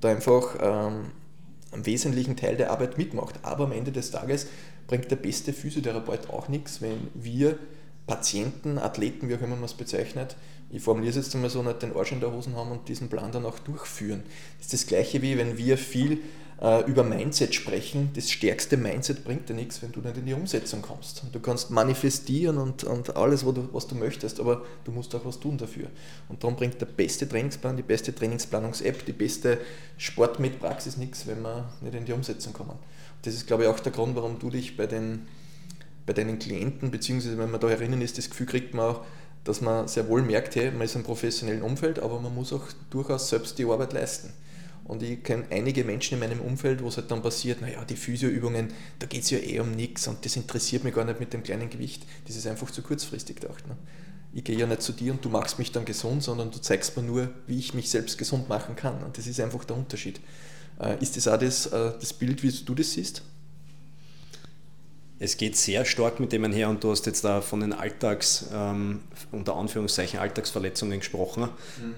da 0.00 0.08
einfach 0.08 0.56
ähm, 0.62 1.10
einen 1.72 1.84
wesentlichen 1.84 2.36
Teil 2.36 2.56
der 2.56 2.70
Arbeit 2.70 2.96
mitmacht. 2.96 3.34
Aber 3.42 3.64
am 3.64 3.72
Ende 3.72 3.92
des 3.92 4.10
Tages 4.10 4.46
bringt 4.86 5.10
der 5.10 5.16
beste 5.16 5.52
Physiotherapeut 5.52 6.30
auch 6.30 6.48
nichts, 6.48 6.80
wenn 6.80 7.08
wir 7.12 7.58
Patienten, 8.06 8.78
Athleten, 8.78 9.28
wie 9.28 9.34
auch 9.34 9.42
immer 9.42 9.56
man 9.56 9.64
es 9.64 9.74
bezeichnet, 9.74 10.36
ich 10.72 10.82
formuliere 10.82 11.10
es 11.10 11.16
jetzt 11.16 11.34
einmal 11.34 11.50
so, 11.50 11.62
nicht 11.62 11.82
den 11.82 11.94
Arsch 11.96 12.12
in 12.12 12.20
der 12.20 12.32
Hosen 12.32 12.54
haben 12.54 12.70
und 12.70 12.88
diesen 12.88 13.08
Plan 13.08 13.32
dann 13.32 13.44
auch 13.44 13.58
durchführen. 13.58 14.22
Das 14.58 14.66
ist 14.66 14.72
das 14.72 14.86
gleiche 14.86 15.20
wie 15.20 15.36
wenn 15.36 15.58
wir 15.58 15.76
viel 15.76 16.20
äh, 16.60 16.84
über 16.88 17.02
Mindset 17.04 17.54
sprechen. 17.54 18.10
Das 18.14 18.30
stärkste 18.30 18.76
Mindset 18.76 19.24
bringt 19.24 19.48
dir 19.48 19.54
nichts, 19.54 19.82
wenn 19.82 19.92
du 19.92 20.00
nicht 20.00 20.16
in 20.16 20.26
die 20.26 20.34
Umsetzung 20.34 20.82
kommst. 20.82 21.22
Du 21.32 21.40
kannst 21.40 21.70
manifestieren 21.70 22.58
und, 22.58 22.84
und 22.84 23.16
alles, 23.16 23.46
was 23.46 23.54
du, 23.54 23.68
was 23.72 23.86
du 23.86 23.94
möchtest, 23.94 24.40
aber 24.40 24.62
du 24.84 24.92
musst 24.92 25.14
auch 25.14 25.24
was 25.24 25.40
tun 25.40 25.58
dafür. 25.58 25.86
Und 26.28 26.42
darum 26.42 26.56
bringt 26.56 26.80
der 26.80 26.86
beste 26.86 27.28
Trainingsplan, 27.28 27.76
die 27.76 27.82
beste 27.82 28.14
Trainingsplanungs-App, 28.14 29.04
die 29.06 29.12
beste 29.12 29.58
Sport 29.96 30.38
mit 30.38 30.60
Praxis 30.60 30.96
nichts, 30.96 31.26
wenn 31.26 31.42
wir 31.42 31.68
nicht 31.80 31.94
in 31.94 32.04
die 32.04 32.12
Umsetzung 32.12 32.52
kommen. 32.52 32.70
Und 32.70 32.78
das 33.22 33.34
ist, 33.34 33.46
glaube 33.46 33.64
ich, 33.64 33.68
auch 33.68 33.80
der 33.80 33.92
Grund, 33.92 34.14
warum 34.16 34.38
du 34.38 34.50
dich 34.50 34.76
bei 34.76 34.86
den 34.86 35.26
bei 36.10 36.14
deinen 36.14 36.40
Klienten, 36.40 36.90
beziehungsweise 36.90 37.38
wenn 37.38 37.52
man 37.52 37.60
da 37.60 37.68
herinnen 37.68 38.02
ist, 38.02 38.18
das 38.18 38.30
Gefühl 38.30 38.46
kriegt 38.46 38.74
man 38.74 38.86
auch, 38.86 39.02
dass 39.44 39.60
man 39.60 39.86
sehr 39.86 40.08
wohl 40.08 40.22
merkt, 40.22 40.56
hey, 40.56 40.72
man 40.72 40.82
ist 40.82 40.96
im 40.96 41.04
professionellen 41.04 41.62
Umfeld, 41.62 42.00
aber 42.00 42.18
man 42.18 42.34
muss 42.34 42.52
auch 42.52 42.64
durchaus 42.90 43.28
selbst 43.28 43.58
die 43.58 43.64
Arbeit 43.64 43.92
leisten. 43.92 44.32
Und 44.90 45.04
ich 45.04 45.22
kenne 45.22 45.44
einige 45.50 45.84
Menschen 45.84 46.14
in 46.14 46.18
meinem 46.18 46.40
Umfeld, 46.40 46.82
wo 46.82 46.88
es 46.88 46.96
halt 46.96 47.12
dann 47.12 47.22
passiert, 47.22 47.60
naja, 47.60 47.84
die 47.84 47.94
Physioübungen, 47.94 48.72
da 48.98 49.06
geht 49.06 49.22
es 49.22 49.30
ja 49.30 49.38
eh 49.38 49.60
um 49.60 49.70
nichts 49.70 50.08
und 50.08 50.24
das 50.24 50.34
interessiert 50.34 50.82
mich 50.82 50.92
gar 50.92 51.04
nicht 51.04 51.20
mit 51.20 51.32
dem 51.32 51.44
kleinen 51.44 51.70
Gewicht. 51.70 52.02
Das 52.26 52.34
ist 52.34 52.44
einfach 52.48 52.72
zu 52.72 52.82
kurzfristig 52.82 53.36
gedacht. 53.40 53.68
Ne? 53.68 53.76
Ich 54.32 54.42
gehe 54.42 54.58
ja 54.58 54.66
nicht 54.66 54.82
zu 54.82 54.90
dir 54.90 55.12
und 55.12 55.24
du 55.24 55.28
machst 55.28 55.60
mich 55.60 55.70
dann 55.70 55.84
gesund, 55.84 56.24
sondern 56.24 56.50
du 56.50 56.58
zeigst 56.58 56.96
mir 56.96 57.04
nur, 57.04 57.30
wie 57.46 57.60
ich 57.60 57.72
mich 57.72 57.88
selbst 57.88 58.18
gesund 58.18 58.48
machen 58.48 58.74
kann. 58.74 59.00
Und 59.04 59.16
das 59.16 59.28
ist 59.28 59.38
einfach 59.38 59.64
der 59.64 59.76
Unterschied. 59.76 60.20
Äh, 60.80 61.00
ist 61.00 61.16
das 61.16 61.28
auch 61.28 61.38
das, 61.38 61.66
äh, 61.66 61.92
das 62.00 62.12
Bild, 62.12 62.42
wie 62.42 62.50
du 62.50 62.74
das 62.74 62.90
siehst? 62.90 63.22
es 65.22 65.36
geht 65.36 65.54
sehr 65.54 65.84
stark 65.84 66.18
mit 66.18 66.32
dem 66.32 66.44
einher 66.44 66.70
und 66.70 66.82
du 66.82 66.90
hast 66.90 67.04
jetzt 67.04 67.24
da 67.24 67.42
von 67.42 67.60
den 67.60 67.74
Alltags, 67.74 68.46
ähm, 68.54 69.02
unter 69.30 69.54
Anführungszeichen 69.54 70.18
Alltagsverletzungen 70.18 70.98
gesprochen. 70.98 71.42
Mhm. 71.42 71.94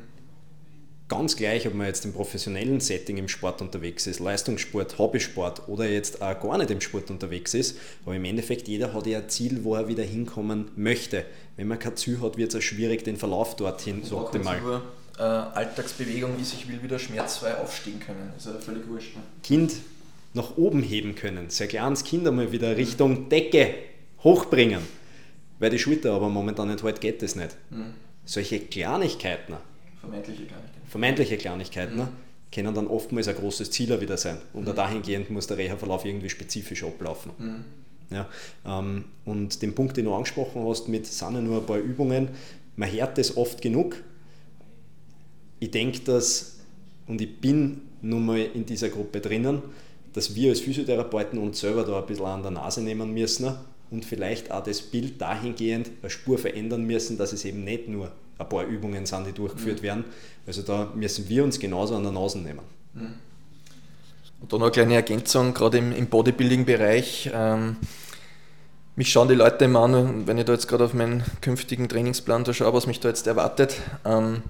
Ganz 1.12 1.36
gleich, 1.36 1.66
ob 1.66 1.74
man 1.74 1.88
jetzt 1.88 2.06
im 2.06 2.14
professionellen 2.14 2.80
Setting 2.80 3.18
im 3.18 3.28
Sport 3.28 3.60
unterwegs 3.60 4.06
ist, 4.06 4.18
Leistungssport, 4.18 4.96
Hobbysport 4.96 5.68
oder 5.68 5.86
jetzt 5.86 6.22
auch 6.22 6.40
gar 6.40 6.56
nicht 6.56 6.70
im 6.70 6.80
Sport 6.80 7.10
unterwegs 7.10 7.52
ist, 7.52 7.76
aber 8.06 8.16
im 8.16 8.24
Endeffekt 8.24 8.66
jeder 8.66 8.94
hat 8.94 9.06
ja 9.06 9.18
ein 9.18 9.28
Ziel, 9.28 9.62
wo 9.62 9.74
er 9.74 9.88
wieder 9.88 10.04
hinkommen 10.04 10.70
möchte. 10.74 11.26
Wenn 11.58 11.68
man 11.68 11.78
kein 11.78 11.98
Ziel 11.98 12.22
hat, 12.22 12.38
wird 12.38 12.54
es 12.54 12.58
auch 12.58 12.62
schwierig, 12.62 13.04
den 13.04 13.18
Verlauf 13.18 13.56
dorthin 13.56 14.02
so 14.02 14.20
optimal. 14.20 14.58
Nur, 14.62 14.82
äh, 15.18 15.22
Alltagsbewegung 15.22 16.40
ist, 16.40 16.54
ich 16.54 16.66
will 16.66 16.82
wieder 16.82 16.98
schmerzfrei 16.98 17.56
aufstehen 17.56 18.00
können. 18.00 18.32
Ist 18.34 18.46
ja 18.46 18.54
völlig 18.54 18.88
wurscht. 18.88 19.14
Ne? 19.14 19.22
Kind 19.42 19.74
nach 20.32 20.56
oben 20.56 20.82
heben 20.82 21.14
können. 21.14 21.50
Sehr 21.50 21.66
kleines 21.66 22.04
Kind 22.04 22.26
einmal 22.26 22.52
wieder 22.52 22.74
Richtung 22.78 23.28
Decke 23.28 23.74
hochbringen. 24.24 24.80
Weil 25.58 25.68
die 25.68 25.78
Schulter 25.78 26.14
aber 26.14 26.30
momentan 26.30 26.68
nicht 26.68 26.82
halt 26.82 27.02
geht 27.02 27.20
das 27.20 27.36
nicht. 27.36 27.54
Mhm. 27.68 27.92
Solche 28.24 28.60
Kleinigkeiten, 28.60 29.56
vermeintliche 30.02 30.44
Kleinigkeiten, 30.46 30.88
vermeintliche 30.88 31.36
Kleinigkeiten 31.38 31.96
mhm. 31.96 32.08
können 32.52 32.74
dann 32.74 32.86
oftmals 32.88 33.28
ein 33.28 33.36
großes 33.36 33.70
Ziel 33.70 33.98
wieder 34.00 34.16
sein. 34.16 34.38
Und 34.52 34.68
mhm. 34.68 34.74
dahingehend 34.74 35.30
muss 35.30 35.46
der 35.46 35.56
Reha-Verlauf 35.58 36.04
irgendwie 36.04 36.28
spezifisch 36.28 36.84
ablaufen. 36.84 37.32
Mhm. 37.38 37.64
Ja, 38.10 38.28
ähm, 38.66 39.06
und 39.24 39.62
den 39.62 39.74
Punkt, 39.74 39.96
den 39.96 40.04
du 40.04 40.14
angesprochen 40.14 40.66
hast, 40.66 40.88
mit 40.88 41.06
sind 41.06 41.34
ja 41.34 41.40
nur 41.40 41.60
ein 41.60 41.66
paar 41.66 41.78
Übungen, 41.78 42.28
man 42.76 42.90
hört 42.90 43.16
das 43.16 43.36
oft 43.36 43.62
genug. 43.62 43.96
Ich 45.60 45.70
denke, 45.70 46.00
dass, 46.00 46.58
und 47.06 47.20
ich 47.20 47.40
bin 47.40 47.82
nun 48.02 48.26
mal 48.26 48.38
in 48.38 48.66
dieser 48.66 48.88
Gruppe 48.88 49.20
drinnen, 49.20 49.62
dass 50.12 50.34
wir 50.34 50.50
als 50.50 50.60
Physiotherapeuten 50.60 51.38
uns 51.38 51.60
selber 51.60 51.84
da 51.84 52.00
ein 52.00 52.06
bisschen 52.06 52.26
an 52.26 52.42
der 52.42 52.50
Nase 52.50 52.82
nehmen 52.82 53.14
müssen 53.14 53.54
und 53.90 54.04
vielleicht 54.04 54.50
auch 54.50 54.62
das 54.62 54.82
Bild 54.82 55.20
dahingehend 55.20 55.90
eine 56.02 56.10
Spur 56.10 56.36
verändern 56.36 56.84
müssen, 56.84 57.16
dass 57.16 57.32
es 57.32 57.44
eben 57.44 57.64
nicht 57.64 57.88
nur 57.88 58.12
ein 58.38 58.48
paar 58.48 58.64
Übungen 58.64 59.06
sind, 59.06 59.26
die 59.26 59.32
durchgeführt 59.32 59.78
mhm. 59.78 59.82
werden. 59.82 60.04
Also 60.46 60.62
da 60.62 60.90
müssen 60.94 61.28
wir 61.28 61.44
uns 61.44 61.58
genauso 61.58 61.96
an 61.96 62.02
der 62.02 62.12
Nase 62.12 62.38
nehmen. 62.38 62.60
Mhm. 62.94 63.14
Und 64.40 64.52
dann 64.52 64.58
noch 64.58 64.66
eine 64.66 64.72
kleine 64.72 64.94
Ergänzung, 64.94 65.54
gerade 65.54 65.78
im, 65.78 65.92
im 65.92 66.08
Bodybuilding-Bereich. 66.08 67.30
Ähm, 67.32 67.76
mich 68.96 69.10
schauen 69.10 69.28
die 69.28 69.34
Leute 69.34 69.64
immer 69.66 69.80
an, 69.80 70.26
wenn 70.26 70.36
ich 70.36 70.44
da 70.44 70.52
jetzt 70.52 70.66
gerade 70.66 70.84
auf 70.84 70.94
meinen 70.94 71.22
künftigen 71.40 71.88
Trainingsplan 71.88 72.44
da 72.44 72.52
schaue, 72.52 72.74
was 72.74 72.86
mich 72.86 72.98
da 72.98 73.08
jetzt 73.08 73.26
erwartet. 73.26 73.76
Ähm, 74.04 74.42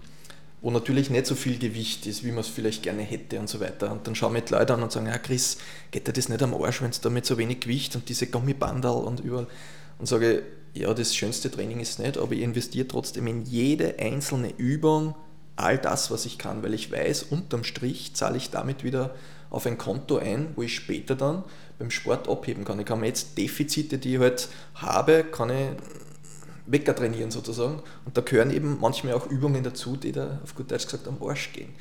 wo 0.63 0.71
natürlich 0.71 1.11
nicht 1.11 1.27
so 1.27 1.35
viel 1.35 1.59
Gewicht 1.59 2.07
ist, 2.07 2.25
wie 2.25 2.31
man 2.31 2.39
es 2.39 2.49
vielleicht 2.49 2.85
gerne 2.85 3.03
hätte 3.03 3.41
und 3.41 3.49
so 3.49 3.59
weiter. 3.61 3.91
Und 3.91 4.07
dann 4.07 4.15
schauen 4.15 4.33
wir 4.33 4.41
die 4.41 4.53
Leute 4.53 4.73
an 4.73 4.83
und 4.83 4.93
sagen, 4.93 5.07
ja 5.07 5.19
Chris, 5.19 5.59
geht 5.91 6.07
dir 6.07 6.13
das 6.13 6.29
nicht 6.29 6.41
am 6.41 6.55
Arsch, 6.55 6.81
wenn 6.81 6.91
es 6.91 7.01
da 7.01 7.11
mit 7.11 7.27
so 7.27 7.37
wenig 7.37 7.61
Gewicht 7.61 7.97
und 7.97 8.09
diese 8.09 8.29
Gummibandal 8.29 9.03
und 9.03 9.21
überall. 9.21 9.49
Und 9.99 10.07
sage, 10.07 10.45
ja, 10.75 10.93
das 10.95 11.15
schönste 11.15 11.51
Training 11.51 11.81
ist 11.81 11.99
nicht, 11.99 12.17
aber 12.17 12.33
ich 12.33 12.41
investiere 12.41 12.89
trotzdem 12.89 13.27
in 13.27 13.43
jede 13.43 13.99
einzelne 13.99 14.53
Übung 14.57 15.15
all 15.57 15.79
das, 15.79 16.11
was 16.11 16.25
ich 16.25 16.39
kann, 16.39 16.63
weil 16.63 16.75
ich 16.75 16.91
weiß, 16.91 17.25
unterm 17.25 17.65
Strich 17.65 18.15
zahle 18.15 18.39
ich 18.39 18.51
damit 18.51 18.85
wieder 18.85 19.15
auf 19.51 19.67
ein 19.67 19.77
Konto 19.77 20.17
ein, 20.17 20.53
wo 20.57 20.63
ich 20.63 20.75
später 20.75 21.15
dann 21.15 21.45
beim 21.79 21.91
Sport 21.91 22.29
abheben 22.29 22.65
kann. 22.65 22.81
Ich 22.81 22.87
kann 22.87 23.01
mir 23.01 23.09
jetzt 23.09 23.37
Defizite, 23.37 23.99
die 23.99 24.15
ich 24.15 24.21
halt 24.21 24.49
habe, 24.77 25.25
kann 25.25 25.51
ich 25.51 25.69
Wecker 26.67 26.97
trainieren 26.97 27.31
sozusagen. 27.31 27.83
Und 28.07 28.17
da 28.17 28.23
gehören 28.23 28.51
eben 28.51 28.79
manchmal 28.81 29.15
auch 29.15 29.27
Übungen 29.27 29.63
dazu, 29.63 29.97
die 29.97 30.13
da 30.13 30.41
auf 30.43 30.55
gut 30.55 30.71
Deutsch 30.71 30.85
gesagt 30.85 31.07
am 31.07 31.23
Arsch 31.23 31.53
gehen. 31.53 31.75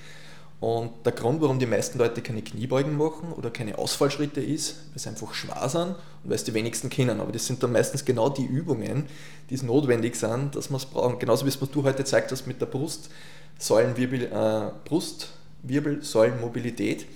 Und 0.62 0.92
der 1.06 1.12
Grund, 1.14 1.42
warum 1.42 1.58
die 1.58 1.66
meisten 1.66 1.98
Leute 1.98 2.22
keine 2.22 2.44
Kniebeugen 2.44 2.96
machen 2.96 3.34
oder 3.34 3.50
keine 3.50 3.80
Ausfallschritte 3.80 4.42
ist, 4.42 4.76
weil 4.92 5.00
sie 5.00 5.10
einfach 5.10 5.34
schwer 5.34 5.68
sind 5.68 5.90
und 5.90 6.30
weil 6.30 6.36
es 6.36 6.44
die 6.44 6.54
wenigsten 6.54 6.92
kennen. 6.92 7.20
Aber 7.20 7.32
das 7.32 7.48
sind 7.48 7.64
dann 7.64 7.72
meistens 7.72 8.06
genau 8.06 8.30
die 8.30 8.46
Übungen, 8.46 9.08
die 9.50 9.56
es 9.56 9.64
notwendig 9.64 10.16
sind, 10.16 10.56
dass 10.56 10.70
man 10.70 10.80
es 10.80 10.86
brauchen. 10.86 11.18
Genauso 11.18 11.46
wie 11.46 11.50
es 11.50 11.58
du 11.58 11.84
heute 11.84 12.04
zeigt 12.04 12.32
hast 12.32 12.46
mit 12.46 12.62
der 12.62 12.68
Brustsäulenwirbel, 12.68 14.26
äh, 14.26 14.70
Brustwirbelsäulenmobilität. 14.88 17.08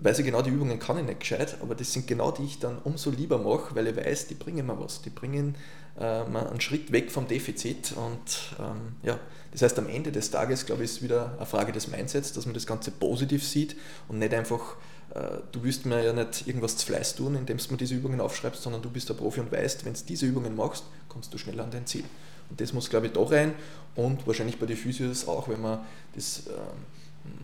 Weiß 0.00 0.20
ich 0.20 0.24
genau, 0.24 0.42
die 0.42 0.50
Übungen 0.50 0.78
kann 0.78 0.96
ich 0.98 1.04
nicht 1.04 1.20
gescheit, 1.20 1.56
aber 1.60 1.74
das 1.74 1.92
sind 1.92 2.06
genau 2.06 2.30
die, 2.30 2.44
ich 2.44 2.60
dann 2.60 2.78
umso 2.84 3.10
lieber 3.10 3.36
mache, 3.38 3.74
weil 3.74 3.88
ich 3.88 3.96
weiß, 3.96 4.28
die 4.28 4.34
bringen 4.34 4.64
mir 4.64 4.78
was. 4.78 5.02
Die 5.02 5.10
bringen 5.10 5.56
äh, 5.98 6.04
einen 6.04 6.60
Schritt 6.60 6.92
weg 6.92 7.10
vom 7.10 7.26
Defizit. 7.26 7.94
Und 7.96 8.54
ähm, 8.60 8.94
ja, 9.02 9.18
das 9.50 9.62
heißt, 9.62 9.78
am 9.80 9.88
Ende 9.88 10.12
des 10.12 10.30
Tages, 10.30 10.66
glaube 10.66 10.84
ich, 10.84 10.90
ist 10.90 11.02
wieder 11.02 11.34
eine 11.36 11.46
Frage 11.46 11.72
des 11.72 11.88
Mindsets, 11.88 12.32
dass 12.32 12.46
man 12.46 12.54
das 12.54 12.64
Ganze 12.64 12.92
positiv 12.92 13.44
sieht 13.44 13.74
und 14.06 14.20
nicht 14.20 14.32
einfach, 14.34 14.76
äh, 15.14 15.38
du 15.50 15.64
willst 15.64 15.84
mir 15.84 16.00
ja 16.04 16.12
nicht 16.12 16.46
irgendwas 16.46 16.76
zu 16.76 16.86
Fleiß 16.86 17.16
tun, 17.16 17.34
indem 17.34 17.58
du 17.58 17.64
mir 17.72 17.76
diese 17.76 17.96
Übungen 17.96 18.20
aufschreibst, 18.20 18.62
sondern 18.62 18.82
du 18.82 18.90
bist 18.90 19.08
der 19.08 19.14
Profi 19.14 19.40
und 19.40 19.50
weißt, 19.50 19.84
wenn 19.84 19.94
du 19.94 20.00
diese 20.06 20.26
Übungen 20.26 20.54
machst, 20.54 20.84
kommst 21.08 21.34
du 21.34 21.38
schneller 21.38 21.64
an 21.64 21.72
dein 21.72 21.86
Ziel. 21.86 22.04
Und 22.50 22.60
das 22.60 22.72
muss, 22.72 22.88
glaube 22.88 23.06
ich, 23.06 23.12
da 23.12 23.22
rein 23.24 23.52
und 23.96 24.26
wahrscheinlich 24.28 24.60
bei 24.60 24.66
den 24.66 24.76
Physios 24.76 25.26
auch, 25.26 25.48
wenn 25.48 25.60
man 25.60 25.80
das 26.14 26.44
ähm, 26.46 27.34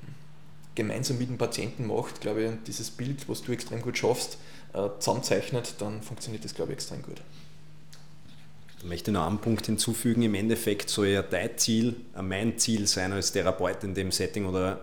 gemeinsam 0.74 1.18
mit 1.18 1.28
dem 1.28 1.38
Patienten 1.38 1.86
macht, 1.86 2.20
glaube 2.20 2.42
ich, 2.42 2.50
dieses 2.66 2.90
Bild, 2.90 3.28
was 3.28 3.42
du 3.42 3.52
extrem 3.52 3.82
gut 3.82 3.98
schaffst, 3.98 4.38
äh, 4.72 4.88
zusammenzeichnet, 4.98 5.74
dann 5.78 6.02
funktioniert 6.02 6.44
das, 6.44 6.54
glaube 6.54 6.72
ich, 6.72 6.78
extrem 6.78 7.02
gut. 7.02 7.20
Ich 8.78 8.84
möchte 8.84 9.12
noch 9.12 9.26
einen 9.26 9.38
Punkt 9.38 9.66
hinzufügen. 9.66 10.22
Im 10.22 10.34
Endeffekt 10.34 10.90
soll 10.90 11.08
ja 11.08 11.22
dein 11.22 11.56
Ziel, 11.56 11.96
äh, 12.16 12.22
mein 12.22 12.58
Ziel 12.58 12.86
sein 12.86 13.12
als 13.12 13.32
Therapeut 13.32 13.82
in 13.84 13.94
dem 13.94 14.12
Setting 14.12 14.46
oder 14.46 14.80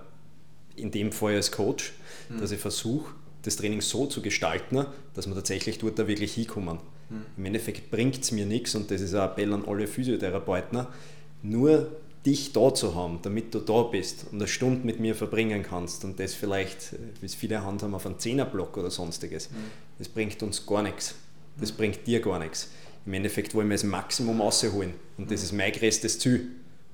in 0.75 0.91
dem 0.91 1.11
Fall 1.11 1.35
als 1.35 1.51
Coach, 1.51 1.93
mhm. 2.29 2.39
dass 2.39 2.51
ich 2.51 2.59
versuche, 2.59 3.13
das 3.43 3.57
Training 3.57 3.81
so 3.81 4.05
zu 4.05 4.21
gestalten, 4.21 4.85
dass 5.13 5.27
wir 5.27 5.35
tatsächlich 5.35 5.79
dort 5.79 5.99
da 5.99 6.07
wirklich 6.07 6.33
hinkommen. 6.33 6.79
Mhm. 7.09 7.25
Im 7.37 7.45
Endeffekt 7.45 7.91
bringt 7.91 8.21
es 8.21 8.31
mir 8.31 8.45
nichts 8.45 8.75
und 8.75 8.89
das 8.91 9.01
ist 9.01 9.13
ein 9.13 9.21
Appell 9.21 9.53
an 9.53 9.65
alle 9.65 9.87
Physiotherapeuten, 9.87 10.87
nur 11.43 11.91
dich 12.25 12.53
da 12.53 12.73
zu 12.73 12.95
haben, 12.95 13.19
damit 13.23 13.53
du 13.53 13.59
da 13.59 13.83
bist 13.83 14.25
und 14.31 14.37
eine 14.37 14.47
Stunde 14.47 14.85
mit 14.85 14.99
mir 14.99 15.15
verbringen 15.15 15.63
kannst 15.63 16.05
und 16.05 16.19
das 16.19 16.33
vielleicht, 16.33 16.93
wie 17.19 17.25
es 17.25 17.35
viele 17.35 17.63
Hand 17.63 17.81
haben, 17.81 17.95
auf 17.95 18.05
einen 18.05 18.19
Zehnerblock 18.19 18.77
oder 18.77 18.91
sonstiges, 18.91 19.49
mhm. 19.49 19.55
das 19.97 20.07
bringt 20.07 20.41
uns 20.43 20.65
gar 20.65 20.83
nichts. 20.83 21.15
Das 21.59 21.71
hm. 21.71 21.77
bringt 21.77 22.07
dir 22.07 22.21
gar 22.21 22.39
nichts 22.39 22.69
im 23.05 23.13
Endeffekt 23.13 23.55
wollen 23.55 23.67
wir 23.69 23.75
das 23.75 23.83
Maximum 23.83 24.41
rausholen. 24.41 24.93
Und 25.17 25.31
das 25.31 25.43
ist 25.43 25.53
mein 25.53 25.71
größtes 25.71 26.19
Ziel. 26.19 26.47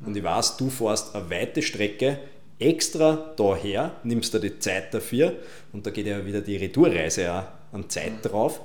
Und 0.06 0.16
ich 0.16 0.24
weiß, 0.24 0.58
du 0.58 0.70
fährst 0.70 1.16
eine 1.16 1.30
weite 1.30 1.62
Strecke 1.62 2.20
extra 2.60 3.34
daher, 3.36 3.96
nimmst 4.04 4.34
da 4.34 4.40
die 4.40 4.58
Zeit 4.60 4.94
dafür 4.94 5.36
und 5.74 5.86
da 5.86 5.92
geht 5.92 6.08
ja 6.08 6.26
wieder 6.26 6.42
die 6.42 6.56
Retourreise 6.56 7.32
auch 7.32 7.44
an 7.72 7.90
Zeit 7.90 8.14
drauf. 8.24 8.62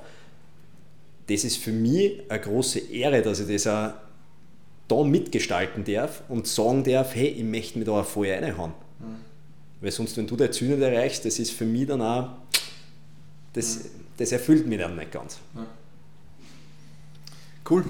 Das 1.27 1.43
ist 1.43 1.57
für 1.57 1.71
mich 1.71 2.21
eine 2.29 2.39
große 2.39 2.79
Ehre, 2.91 3.21
dass 3.21 3.39
ich 3.39 3.47
das 3.47 3.67
auch 3.67 3.93
da 4.87 5.03
mitgestalten 5.03 5.83
darf 5.83 6.23
und 6.29 6.47
sagen 6.47 6.83
darf, 6.83 7.15
hey, 7.15 7.27
ich 7.27 7.43
möchte 7.43 7.79
mich 7.79 7.87
da 7.87 8.03
voll 8.03 8.29
reinhauen. 8.29 8.73
Mhm. 8.99 9.15
Weil 9.81 9.91
sonst, 9.91 10.15
wenn 10.17 10.27
du 10.27 10.35
dein 10.35 10.51
Ziel 10.51 10.69
nicht 10.69 10.81
erreichst, 10.81 11.25
das 11.25 11.39
ist 11.39 11.51
für 11.51 11.65
mich 11.65 11.87
dann 11.87 12.01
auch 12.01 12.29
das, 13.53 13.85
das 14.17 14.31
erfüllt 14.31 14.67
mich 14.67 14.79
dann 14.79 14.95
nicht 14.95 15.11
ganz. 15.11 15.37
Cool. 17.69 17.85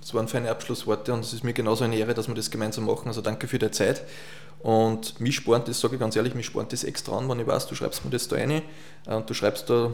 Das 0.00 0.14
waren 0.14 0.26
feine 0.26 0.50
Abschlussworte 0.50 1.12
und 1.12 1.20
es 1.20 1.32
ist 1.32 1.44
mir 1.44 1.52
genauso 1.52 1.84
eine 1.84 1.96
Ehre, 1.96 2.14
dass 2.14 2.26
wir 2.26 2.34
das 2.34 2.50
gemeinsam 2.50 2.86
machen. 2.86 3.08
Also 3.08 3.20
danke 3.20 3.46
für 3.46 3.58
die 3.58 3.70
Zeit. 3.70 4.02
Und 4.60 5.20
mich 5.20 5.36
spornt 5.36 5.68
das, 5.68 5.80
sage 5.80 5.94
ich 5.94 6.00
ganz 6.00 6.16
ehrlich, 6.16 6.34
mich 6.34 6.46
spornt 6.46 6.72
das 6.72 6.84
extra 6.84 7.18
an, 7.18 7.28
wenn 7.28 7.40
ich 7.40 7.46
weiß, 7.46 7.66
du 7.66 7.74
schreibst 7.74 8.04
mir 8.04 8.10
das 8.10 8.28
da 8.28 8.36
rein. 8.36 8.62
Äh, 9.06 9.14
und 9.14 9.28
du 9.28 9.34
schreibst 9.34 9.68
da, 9.68 9.92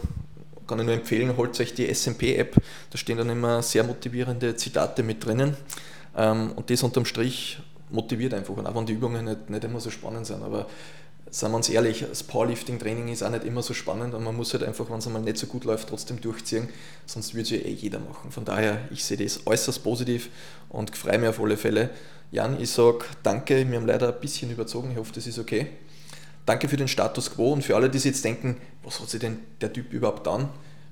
kann 0.66 0.78
ich 0.78 0.84
nur 0.84 0.94
empfehlen, 0.94 1.36
holt 1.36 1.58
euch 1.60 1.74
die 1.74 1.92
SMP-App. 1.92 2.54
Da 2.90 2.98
stehen 2.98 3.16
dann 3.16 3.30
immer 3.30 3.62
sehr 3.62 3.84
motivierende 3.84 4.56
Zitate 4.56 5.02
mit 5.02 5.24
drinnen. 5.24 5.56
Ähm, 6.18 6.52
und 6.56 6.68
das 6.68 6.82
unterm 6.82 7.04
Strich 7.06 7.58
motiviert 7.90 8.34
einfach. 8.34 8.54
Und 8.54 8.66
auch 8.66 8.74
wenn 8.74 8.84
die 8.84 8.92
Übungen 8.92 9.24
nicht, 9.24 9.48
nicht 9.48 9.64
immer 9.64 9.80
so 9.80 9.90
spannend 9.90 10.26
sind. 10.26 10.42
Aber 10.42 10.66
seien 11.30 11.52
wir 11.52 11.56
uns 11.56 11.68
ehrlich, 11.68 12.04
das 12.08 12.22
Powerlifting-Training 12.22 13.08
ist 13.08 13.22
auch 13.22 13.30
nicht 13.30 13.44
immer 13.44 13.62
so 13.62 13.74
spannend 13.74 14.14
und 14.14 14.24
man 14.24 14.34
muss 14.36 14.52
halt 14.52 14.64
einfach, 14.64 14.90
wenn 14.90 14.98
es 14.98 15.06
einmal 15.06 15.22
nicht 15.22 15.36
so 15.36 15.46
gut 15.46 15.64
läuft, 15.64 15.88
trotzdem 15.88 16.20
durchziehen, 16.20 16.68
sonst 17.06 17.34
würde 17.34 17.42
es 17.42 17.50
ja 17.50 17.58
eh 17.58 17.72
jeder 17.72 17.98
machen. 17.98 18.30
Von 18.30 18.44
daher, 18.44 18.80
ich 18.90 19.04
sehe 19.04 19.16
das 19.16 19.46
äußerst 19.46 19.82
positiv 19.82 20.30
und 20.68 20.96
freue 20.96 21.18
mich 21.18 21.28
auf 21.28 21.40
alle 21.40 21.56
Fälle. 21.56 21.90
Jan, 22.30 22.60
ich 22.60 22.70
sage 22.70 23.00
danke, 23.22 23.68
wir 23.68 23.78
haben 23.78 23.86
leider 23.86 24.12
ein 24.12 24.20
bisschen 24.20 24.50
überzogen, 24.50 24.90
ich 24.90 24.96
hoffe, 24.96 25.12
das 25.14 25.26
ist 25.26 25.38
okay. 25.38 25.66
Danke 26.46 26.68
für 26.68 26.78
den 26.78 26.88
Status 26.88 27.30
Quo 27.30 27.52
und 27.52 27.62
für 27.62 27.76
alle, 27.76 27.90
die 27.90 27.98
sich 27.98 28.12
jetzt 28.12 28.24
denken, 28.24 28.56
was 28.82 29.00
hat 29.00 29.10
sich 29.10 29.20
denn 29.20 29.38
der 29.60 29.72
Typ 29.72 29.92
überhaupt 29.92 30.26
an? 30.28 30.48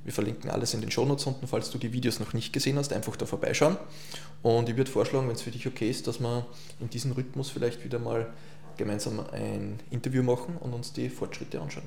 Wir 0.06 0.12
verlinken 0.12 0.50
alles 0.50 0.72
in 0.72 0.80
den 0.80 0.92
Shownotes 0.92 1.26
unten, 1.26 1.48
falls 1.48 1.68
du 1.70 1.78
die 1.78 1.92
Videos 1.92 2.20
noch 2.20 2.32
nicht 2.32 2.52
gesehen 2.52 2.78
hast, 2.78 2.92
einfach 2.92 3.16
da 3.16 3.26
vorbeischauen. 3.26 3.76
Und 4.40 4.68
ich 4.68 4.76
würde 4.76 4.88
vorschlagen, 4.88 5.26
wenn 5.26 5.34
es 5.34 5.42
für 5.42 5.50
dich 5.50 5.66
okay 5.66 5.90
ist, 5.90 6.06
dass 6.06 6.20
wir 6.20 6.46
in 6.78 6.88
diesem 6.88 7.10
Rhythmus 7.10 7.50
vielleicht 7.50 7.82
wieder 7.84 7.98
mal 7.98 8.28
gemeinsam 8.76 9.18
ein 9.32 9.80
Interview 9.90 10.22
machen 10.22 10.58
und 10.58 10.74
uns 10.74 10.92
die 10.92 11.08
Fortschritte 11.08 11.60
anschauen. 11.60 11.86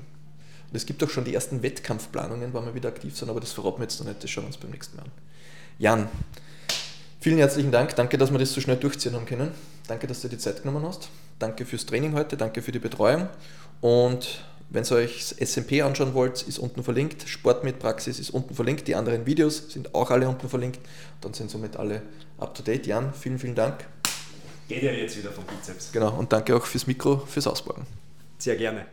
Und 0.70 0.76
es 0.76 0.84
gibt 0.84 1.02
auch 1.02 1.08
schon 1.08 1.24
die 1.24 1.32
ersten 1.32 1.62
Wettkampfplanungen, 1.62 2.52
wann 2.52 2.66
wir 2.66 2.74
wieder 2.74 2.90
aktiv 2.90 3.16
sind, 3.16 3.30
aber 3.30 3.40
das 3.40 3.52
verraten 3.52 3.78
wir 3.78 3.84
jetzt 3.84 3.98
noch 4.00 4.06
nicht, 4.06 4.22
das 4.22 4.28
schauen 4.28 4.44
wir 4.44 4.48
uns 4.48 4.58
beim 4.58 4.70
nächsten 4.70 4.98
Mal 4.98 5.04
an. 5.04 5.10
Jan, 5.78 6.08
vielen 7.20 7.38
herzlichen 7.38 7.72
Dank, 7.72 7.96
danke, 7.96 8.18
dass 8.18 8.30
wir 8.30 8.38
das 8.38 8.52
so 8.52 8.60
schnell 8.60 8.76
durchziehen 8.76 9.14
haben 9.14 9.24
können. 9.24 9.50
Danke, 9.88 10.06
dass 10.06 10.20
du 10.20 10.28
dir 10.28 10.36
die 10.36 10.42
Zeit 10.42 10.62
genommen 10.62 10.84
hast. 10.86 11.08
Danke 11.38 11.64
fürs 11.64 11.86
Training 11.86 12.12
heute, 12.12 12.36
danke 12.36 12.60
für 12.60 12.70
die 12.70 12.80
Betreuung. 12.80 13.30
Und 13.80 14.44
wenn 14.70 14.84
ihr 14.84 14.92
euch 14.92 15.18
das 15.18 15.50
SMP 15.50 15.82
anschauen 15.82 16.14
wollt, 16.14 16.42
ist 16.42 16.58
unten 16.58 16.84
verlinkt. 16.84 17.28
Sport 17.28 17.64
mit 17.64 17.80
Praxis 17.80 18.20
ist 18.20 18.30
unten 18.30 18.54
verlinkt. 18.54 18.86
Die 18.86 18.94
anderen 18.94 19.26
Videos 19.26 19.70
sind 19.70 19.94
auch 19.94 20.10
alle 20.10 20.28
unten 20.28 20.48
verlinkt. 20.48 20.78
Dann 21.20 21.34
sind 21.34 21.50
somit 21.50 21.76
alle 21.76 22.02
up 22.38 22.54
to 22.54 22.62
date. 22.62 22.86
Jan, 22.86 23.12
vielen, 23.12 23.38
vielen 23.38 23.56
Dank. 23.56 23.84
Geht 24.68 24.84
ja 24.84 24.92
jetzt 24.92 25.18
wieder 25.18 25.32
vom 25.32 25.44
Bizeps. 25.44 25.90
Genau, 25.92 26.16
und 26.16 26.32
danke 26.32 26.54
auch 26.54 26.64
fürs 26.64 26.86
Mikro, 26.86 27.18
fürs 27.26 27.48
Ausbauen. 27.48 27.84
Sehr 28.38 28.56
gerne. 28.56 28.86